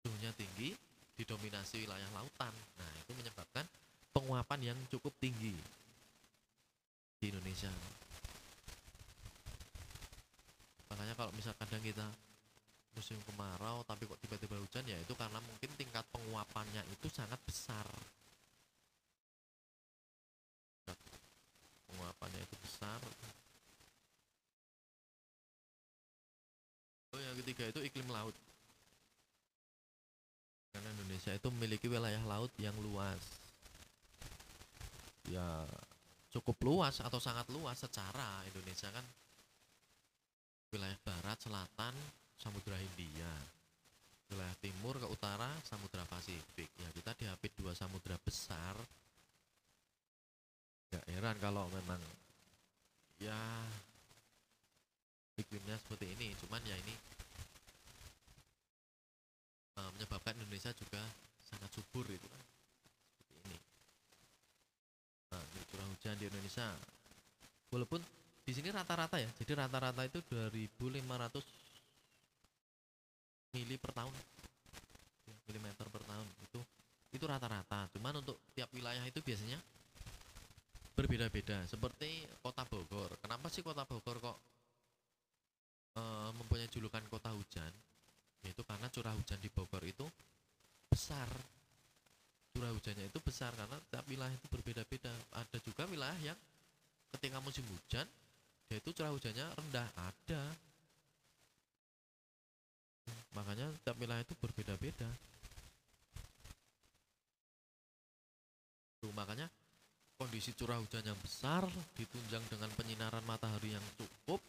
suhunya 0.00 0.32
tinggi 0.32 0.72
didominasi 1.20 1.84
wilayah 1.84 2.08
lautan. 2.16 2.52
Nah 2.80 2.90
itu 3.04 3.12
menyebabkan 3.12 3.68
penguapan 4.16 4.72
yang 4.72 4.78
cukup 4.88 5.12
tinggi 5.20 5.52
di 7.20 7.24
Indonesia. 7.28 7.68
Makanya 10.88 11.12
kalau 11.12 11.32
misal 11.36 11.52
kadang 11.60 11.84
kita 11.84 12.08
musim 12.96 13.20
kemarau 13.28 13.84
tapi 13.84 14.08
kok 14.08 14.16
tiba-tiba 14.24 14.56
hujan 14.56 14.80
ya 14.88 14.96
itu 14.96 15.12
karena 15.12 15.36
mungkin 15.44 15.68
tingkat 15.76 16.00
penguapannya 16.08 16.80
itu 16.88 17.12
sangat 17.12 17.36
besar 17.44 17.84
Tingkat 20.80 20.98
penguapannya 21.92 22.40
itu 22.40 22.56
besar 22.64 22.96
oh 27.12 27.20
yang 27.20 27.36
ketiga 27.44 27.68
itu 27.68 27.84
iklim 27.84 28.08
laut 28.08 28.32
karena 30.72 30.88
Indonesia 30.96 31.32
itu 31.36 31.48
memiliki 31.52 31.86
wilayah 31.92 32.24
laut 32.24 32.52
yang 32.56 32.74
luas 32.80 33.20
ya 35.28 35.68
cukup 36.32 36.55
luas 36.66 36.98
atau 36.98 37.22
sangat 37.22 37.46
luas 37.54 37.78
secara 37.78 38.42
Indonesia 38.50 38.90
kan? 38.90 39.06
Wilayah 40.74 40.98
barat 41.06 41.38
selatan 41.38 41.94
Samudra 42.34 42.74
Hindia. 42.74 43.30
Wilayah 44.34 44.56
timur 44.58 44.98
ke 44.98 45.06
utara 45.06 45.46
Samudra 45.62 46.02
Pasifik. 46.10 46.66
Ya 46.82 46.90
kita 46.90 47.14
dihapit 47.14 47.54
dua 47.54 47.70
samudra 47.78 48.18
besar. 48.18 48.74
Gak 50.90 51.06
heran 51.06 51.38
kalau 51.38 51.70
memang 51.70 52.02
ya 53.22 53.38
iklimnya 55.38 55.78
seperti 55.78 56.10
ini. 56.18 56.34
Cuman 56.42 56.58
ya 56.66 56.74
ini 56.74 56.94
uh, 59.78 59.90
menyebabkan 59.94 60.34
Indonesia 60.40 60.72
juga 60.74 61.00
sangat 61.46 61.70
subur 61.72 62.04
itu 62.10 62.26
kan 62.26 62.42
seperti 63.14 63.34
ini 63.46 63.58
nah, 65.30 65.42
ini 65.54 65.55
curah 65.70 65.86
hujan 65.90 66.14
di 66.18 66.26
Indonesia. 66.30 66.66
Walaupun 67.70 68.00
di 68.46 68.52
sini 68.54 68.70
rata-rata 68.70 69.18
ya 69.18 69.26
jadi 69.42 69.58
rata-rata 69.58 70.06
itu 70.06 70.22
2500 70.30 71.66
mili 73.56 73.76
per 73.80 73.92
tahun. 73.96 74.14
Ya, 75.26 75.34
milimeter 75.48 75.86
per 75.88 76.02
tahun. 76.04 76.26
Itu 76.44 76.60
itu 77.16 77.24
rata-rata. 77.24 77.88
Cuman 77.96 78.20
untuk 78.20 78.36
tiap 78.52 78.68
wilayah 78.76 79.02
itu 79.08 79.18
biasanya 79.24 79.58
berbeda-beda. 80.92 81.64
Seperti 81.64 82.28
kota 82.44 82.68
Bogor. 82.68 83.16
Kenapa 83.20 83.48
sih 83.48 83.64
kota 83.64 83.88
Bogor 83.88 84.20
kok 84.20 84.38
eh, 85.96 86.30
mempunyai 86.36 86.68
julukan 86.68 87.04
kota 87.08 87.32
hujan? 87.32 87.72
Yaitu 88.44 88.62
karena 88.62 88.86
curah 88.92 89.16
hujan 89.16 89.40
di 89.40 89.48
Bogor 89.50 89.82
itu 89.82 90.06
besar 90.86 91.28
curah 92.56 92.72
hujannya 92.72 93.04
itu 93.12 93.20
besar 93.20 93.52
karena 93.52 93.76
tiap 93.92 94.08
wilayah 94.08 94.32
itu 94.32 94.48
berbeda-beda. 94.48 95.12
Ada 95.36 95.60
juga 95.60 95.84
wilayah 95.84 96.16
yang 96.32 96.38
ketika 97.12 97.36
musim 97.44 97.68
hujan 97.68 98.08
dia 98.66 98.80
itu 98.80 98.90
curah 98.96 99.12
hujannya 99.12 99.44
rendah. 99.44 99.88
Ada. 100.00 100.42
Makanya 103.36 103.68
tiap 103.84 103.96
wilayah 104.00 104.24
itu 104.24 104.32
berbeda-beda. 104.40 105.06
Makanya 109.06 109.46
kondisi 110.16 110.50
curah 110.56 110.80
hujan 110.80 111.04
yang 111.04 111.20
besar 111.20 111.62
ditunjang 111.94 112.42
dengan 112.48 112.72
penyinaran 112.72 113.22
matahari 113.28 113.76
yang 113.76 113.84
cukup 114.00 114.40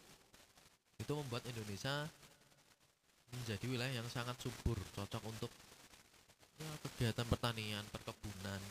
itu 0.98 1.12
membuat 1.14 1.44
Indonesia 1.46 2.08
menjadi 3.30 3.64
wilayah 3.68 3.94
yang 4.02 4.08
sangat 4.10 4.34
subur 4.40 4.80
cocok 4.96 5.22
untuk 5.28 5.52
kegiatan 6.82 7.26
pertanian 7.26 7.84
perkebunan. 7.90 8.62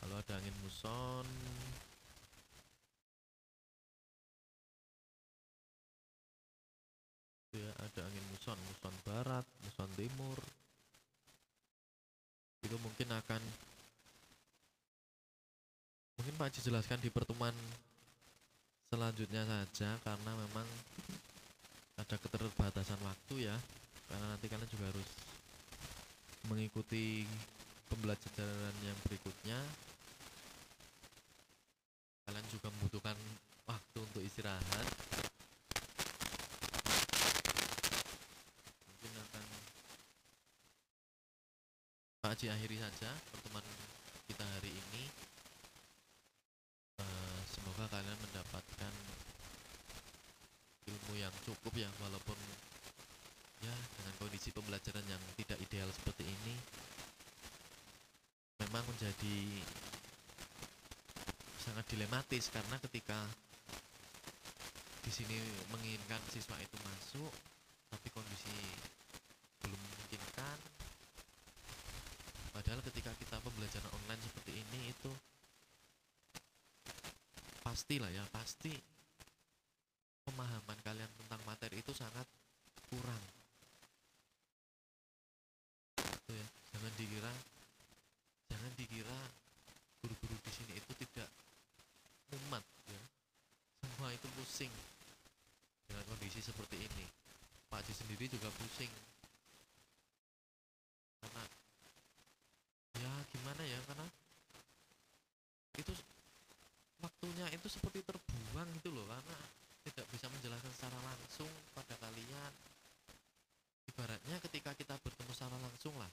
Kalau 0.00 0.20
ada 0.20 0.32
angin 0.36 0.56
muson. 0.60 1.26
Ya 7.54 7.70
ada 7.80 8.00
angin 8.04 8.24
muson 8.34 8.58
muson 8.68 8.94
barat 9.08 9.46
muson 9.64 9.90
timur. 9.96 10.38
Itu 12.60 12.76
mungkin 12.82 13.08
akan 13.08 13.40
mungkin 16.20 16.34
Pak 16.36 16.46
Haji 16.52 16.60
jelaskan 16.68 16.98
di 17.00 17.08
pertemuan 17.08 17.56
selanjutnya 18.92 19.42
saja 19.42 19.98
karena 20.04 20.32
memang 20.38 20.68
ada 21.98 22.16
keterbatasan 22.18 23.00
waktu 23.02 23.50
ya. 23.50 23.56
Karena 24.10 24.26
nanti 24.36 24.46
kalian 24.46 24.70
juga 24.70 24.84
harus 24.92 25.08
mengikuti 26.46 27.24
pembelajaran 27.90 28.74
yang 28.84 28.98
berikutnya. 29.08 29.58
Kalian 32.24 32.46
juga 32.52 32.68
membutuhkan 32.78 33.16
waktu 33.68 33.98
untuk 34.00 34.22
istirahat. 34.22 34.86
Mungkin 38.88 39.12
akan 39.12 39.44
Pak 42.24 42.30
Haji 42.32 42.46
akhiri 42.48 42.76
saja 42.80 43.10
pertemuan 43.32 43.64
kita 44.28 44.44
hari 44.56 44.72
ini 44.72 45.24
Eh, 46.94 47.40
semoga 47.50 47.90
kalian 47.90 48.18
mendapatkan 48.22 48.94
ilmu 50.86 51.14
yang 51.18 51.33
cukup 51.44 51.72
ya 51.76 51.88
walaupun 52.00 52.36
ya 53.60 53.74
dengan 54.00 54.14
kondisi 54.16 54.48
pembelajaran 54.50 55.04
yang 55.04 55.20
tidak 55.36 55.60
ideal 55.60 55.88
seperti 55.92 56.24
ini 56.24 56.54
memang 58.64 58.84
menjadi 58.88 59.36
sangat 61.60 61.84
dilematis 61.92 62.48
karena 62.48 62.76
ketika 62.80 63.16
di 65.04 65.12
sini 65.12 65.36
menginginkan 65.68 66.20
siswa 66.32 66.56
itu 66.60 66.76
masuk 66.80 67.32
tapi 67.92 68.08
kondisi 68.08 68.56
belum 69.64 69.76
memungkinkan. 69.76 70.58
Padahal 72.56 72.80
ketika 72.88 73.12
kita 73.20 73.36
pembelajaran 73.44 73.90
online 73.92 74.22
seperti 74.24 74.52
ini 74.56 74.80
itu 74.92 75.12
pastilah 77.64 78.12
ya 78.12 78.24
pasti 78.32 78.72
pemahaman 80.24 80.78
kalian 80.80 81.10
tentang 81.20 81.40
materi 81.44 81.80
itu 81.84 81.92
sangat 81.92 82.24
kurang 82.88 83.20
itu 86.00 86.32
ya 86.32 86.46
jangan 86.72 86.92
dikira 86.96 87.32
jangan 88.48 88.72
dikira 88.76 89.18
guru-guru 90.00 90.36
di 90.44 90.52
sini 90.52 90.72
itu 90.80 90.92
tidak 91.04 91.28
mumat 92.32 92.64
ya 92.88 93.02
semua 93.84 94.12
itu 94.12 94.28
pusing 94.36 94.72
dengan 95.88 96.04
kondisi 96.08 96.40
seperti 96.40 96.80
ini 96.80 97.04
Pak 97.68 97.84
Haji 97.84 97.92
sendiri 97.92 98.24
juga 98.32 98.48
pusing 98.56 98.92
karena 101.20 101.42
ya 103.00 103.12
gimana 103.28 103.62
ya 103.64 103.80
karena 103.88 104.06
itu 105.76 105.92
waktunya 107.04 107.46
itu 107.52 107.63
seperti 107.74 108.06
terbuang 108.06 108.68
gitu 108.78 108.94
loh 108.94 109.04
karena 109.10 109.38
tidak 109.84 110.06
bisa 110.14 110.26
menjelaskan 110.30 110.72
secara 110.72 110.98
langsung 111.02 111.50
pada 111.74 111.94
kalian. 111.98 112.52
Ibaratnya 113.90 114.36
ketika 114.48 114.70
kita 114.78 114.94
bertemu 115.02 115.32
secara 115.34 115.58
langsung 115.60 115.94
lah 115.98 116.08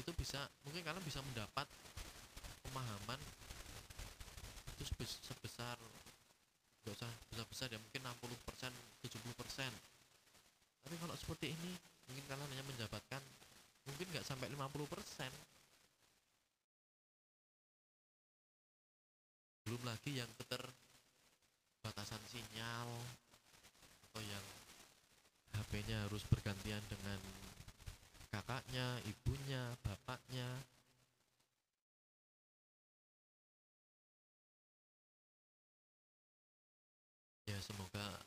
itu 0.00 0.08
bisa 0.16 0.48
mungkin 0.64 0.80
kalian 0.80 1.04
bisa 1.04 1.20
mendapat 1.20 1.68
pemahaman 2.64 3.20
itu 4.72 4.88
sebes- 4.88 5.20
sebesar 5.20 5.76
nggak 6.82 6.96
usah 6.96 7.10
besar 7.30 7.46
besar 7.46 7.68
ya 7.70 7.78
mungkin 7.78 8.00
60 8.02 8.48
persen 8.48 8.72
70 9.04 9.36
persen. 9.38 9.70
Tapi 10.82 10.94
kalau 10.98 11.14
seperti 11.14 11.54
ini 11.54 11.72
mungkin 12.10 12.24
kalian 12.26 12.48
hanya 12.50 12.64
mendapatkan 12.66 13.22
mungkin 13.86 14.06
nggak 14.10 14.26
sampai 14.26 14.50
50 14.50 14.86
belum 19.72 19.88
lagi 19.88 20.20
yang 20.20 20.28
keterbatasan 20.36 22.20
sinyal 22.28 22.92
atau 24.04 24.20
yang 24.20 24.44
HP-nya 25.56 26.04
harus 26.04 26.20
bergantian 26.28 26.84
dengan 26.92 27.16
kakaknya, 28.28 29.00
ibunya, 29.08 29.72
bapaknya. 29.80 30.44
Ya 37.48 37.56
semoga 37.64 38.20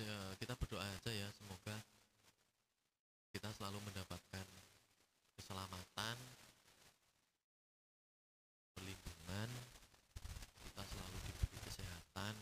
ya 0.00 0.16
kita 0.40 0.56
berdoa 0.56 0.80
aja 0.80 1.12
ya 1.12 1.28
semoga 1.36 1.76
kita 3.36 3.52
selalu 3.52 3.84
mendapatkan 3.84 4.48
keselamatan 5.36 6.16
perlindungan 8.76 9.48
kita 10.68 10.82
selalu 10.84 11.16
diberi 11.24 11.58
kesehatan 11.64 12.34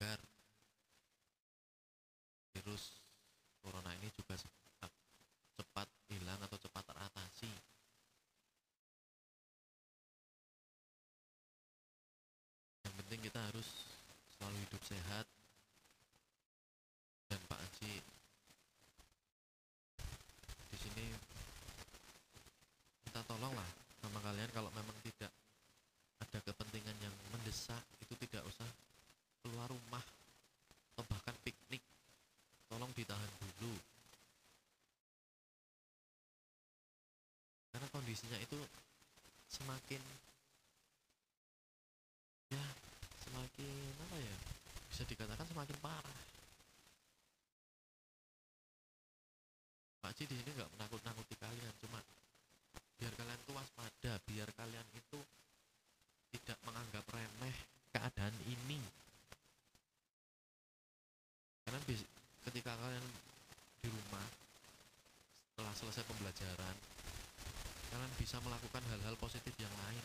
agar 0.00 0.18
virus 2.56 2.96
corona 3.60 3.92
ini 4.00 4.08
juga 4.16 4.40
cepat, 4.40 4.92
cepat 5.60 5.88
hilang 6.08 6.40
atau 6.40 6.56
cepat 6.56 6.84
teratasi 6.88 7.52
yang 12.88 12.94
penting 13.04 13.20
kita 13.20 13.40
harus 13.52 13.68
selalu 14.40 14.56
hidup 14.64 14.82
sehat 14.88 15.26
dan 17.28 17.40
Pak 17.52 17.60
Haji 17.60 17.94
di 20.72 20.76
sini 20.80 21.04
minta 23.04 23.20
tolong 23.28 23.52
lah 23.52 23.86
sama 24.06 24.22
kalian 24.22 24.46
kalau 24.54 24.70
memang 24.70 24.94
tidak 25.02 25.34
ada 26.22 26.38
kepentingan 26.46 26.94
yang 27.02 27.10
mendesak 27.34 27.82
itu 27.98 28.14
tidak 28.22 28.46
usah 28.46 28.70
keluar 29.42 29.66
rumah 29.66 30.04
atau 30.94 31.02
bahkan 31.10 31.34
piknik 31.42 31.82
tolong 32.70 32.86
ditahan 32.94 33.26
dulu 33.42 33.74
karena 37.74 37.86
kondisinya 38.16 38.40
itu 38.40 38.56
semakin 39.52 40.00
ya 42.48 42.64
semakin 43.28 43.92
apa 44.08 44.16
ya 44.16 44.36
bisa 44.88 45.04
dikatakan 45.04 45.44
semakin 45.44 45.76
parah. 45.84 46.20
Pak 50.00 50.16
Haji 50.16 50.32
di 50.32 50.34
sini 50.40 50.50
nggak 50.56 50.72
menakut-nakuti 50.80 51.36
kalian 51.36 51.74
cuma 51.84 52.00
biar 52.96 53.12
kalian 53.20 53.40
tuh 53.44 53.52
waspada 53.52 54.12
biar 54.24 54.48
kalian 54.56 54.88
itu 54.96 55.20
tidak 56.32 56.56
menganggap 56.64 57.04
remeh 57.12 57.56
keadaan 57.92 58.32
ini. 58.48 58.80
Karena 61.68 61.84
ketika 62.48 62.72
kalian 62.80 63.04
di 63.84 63.92
rumah 63.92 64.24
setelah 65.52 65.74
selesai 65.76 66.04
pembelajaran 66.08 66.96
kalian 67.96 68.12
bisa 68.20 68.36
melakukan 68.44 68.84
hal-hal 68.92 69.16
positif 69.16 69.56
yang 69.56 69.72
lain. 69.88 70.04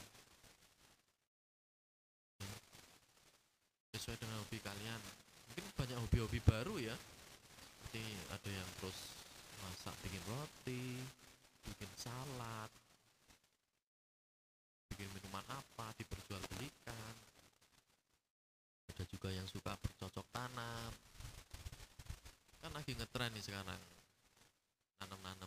Sesuai 3.92 4.16
dengan 4.16 4.40
hobi 4.40 4.64
kalian. 4.64 5.02
Mungkin 5.52 5.66
banyak 5.76 5.98
hobi-hobi 6.00 6.40
baru 6.48 6.80
ya. 6.80 6.96
Seperti 6.96 8.04
ada 8.32 8.48
yang 8.48 8.70
terus 8.80 8.96
masak 9.60 9.92
bikin 10.08 10.24
roti 10.26 11.04
bikin 11.62 11.92
salad 11.94 12.72
bikin 14.90 15.12
minuman 15.12 15.44
apa 15.52 15.92
diperjualbelikan. 16.00 17.14
Ada 18.96 19.04
juga 19.04 19.36
yang 19.36 19.46
suka 19.52 19.76
bercocok 19.76 20.26
tanam. 20.32 20.92
Kan 22.64 22.72
lagi 22.72 22.96
ngetren 22.96 23.36
nih 23.36 23.44
sekarang. 23.44 23.82
Nanam-nanam 25.04 25.41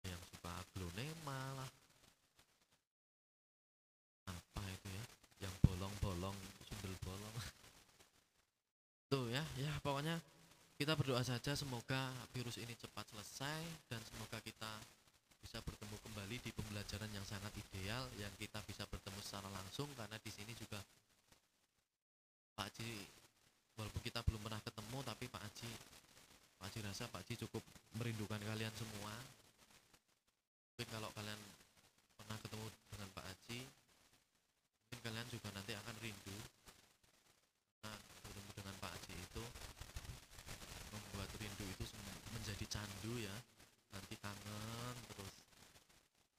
Ada 0.00 0.16
yang 0.16 0.22
suka 0.30 0.50
aglonema 0.50 1.40
lah. 1.58 1.70
Apa 4.30 4.62
itu 4.70 4.88
ya? 4.88 5.04
Yang 5.48 5.54
bolong-bolong 5.66 6.38
sundel 6.64 6.94
bolong. 7.04 7.34
Tuh 9.10 9.26
ya 9.28 9.42
ya 9.58 9.72
pokoknya 9.82 10.22
kita 10.80 10.96
berdoa 10.96 11.20
saja 11.20 11.52
semoga 11.52 12.08
virus 12.32 12.56
ini 12.56 12.72
cepat 12.72 13.04
selesai 13.12 13.60
dan 13.92 14.00
semoga 14.06 14.40
kita 14.40 14.70
bisa 15.40 15.60
bertemu 15.60 15.96
kembali 16.00 16.36
di 16.40 16.50
pembelajaran 16.56 17.10
yang 17.12 17.26
sangat 17.28 17.52
ideal 17.52 18.08
yang 18.16 18.32
kita 18.40 18.60
bisa 18.64 18.88
bertemu 18.88 19.20
secara 19.20 19.48
langsung 19.52 19.88
karena 19.92 20.16
di 20.20 20.30
sini 20.32 20.56
juga 20.56 20.80
Pak 22.56 22.70
Haji 22.70 22.92
walaupun 23.76 24.00
kita 24.04 24.20
belum 24.24 24.40
pernah 24.40 24.60
ketemu 24.64 24.98
tapi 25.04 25.24
Pak 25.28 25.42
Haji 25.42 25.70
Pak 26.60 26.68
Haji 26.68 26.84
rasa 26.84 27.08
Pak 27.08 27.24
Haji 27.24 27.40
cukup 27.48 27.64
merindukan 27.96 28.36
kalian 28.36 28.68
semua. 28.76 29.16
Mungkin 30.76 30.92
kalau 30.92 31.08
kalian 31.16 31.40
pernah 32.20 32.36
ketemu 32.36 32.68
dengan 32.92 33.08
Pak 33.16 33.24
Haji 33.24 33.64
mungkin 33.64 35.00
kalian 35.00 35.28
juga 35.32 35.48
nanti 35.56 35.72
akan 35.72 35.94
rindu 36.04 36.36
karena 37.80 37.96
bertemu 37.96 38.50
dengan 38.52 38.74
Pak 38.76 38.92
Haji 38.92 39.14
itu 39.16 39.44
membuat 40.92 41.32
rindu 41.40 41.64
itu 41.64 41.84
menjadi 42.36 42.64
candu 42.68 43.16
ya. 43.16 43.36
Nanti 43.96 44.14
kangen 44.20 44.94
terus. 45.16 45.34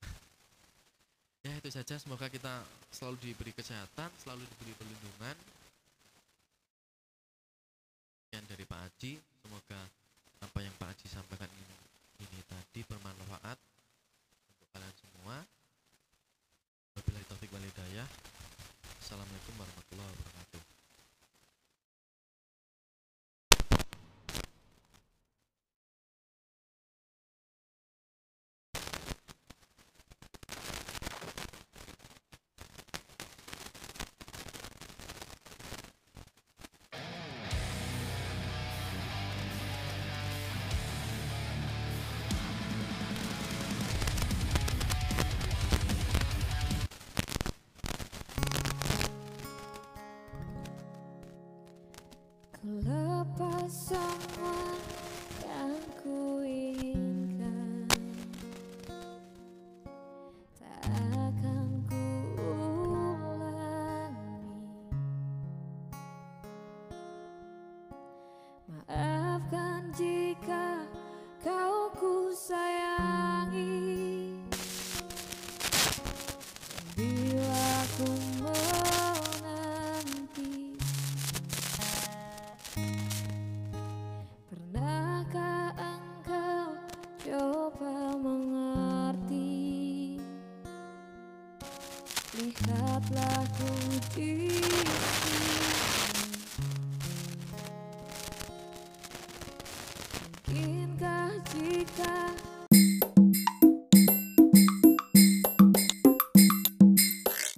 Ya 1.50 1.58
itu 1.58 1.74
saja. 1.74 1.98
Semoga 1.98 2.30
kita 2.30 2.62
selalu 2.94 3.18
diberi 3.26 3.58
kesehatan 3.58 4.14
selalu 4.22 4.46
diberi 4.46 4.78
perlindungan. 4.78 5.34
Sekian 8.22 8.46
dari 8.46 8.70
Pak 8.70 8.80
Haji 8.86 9.31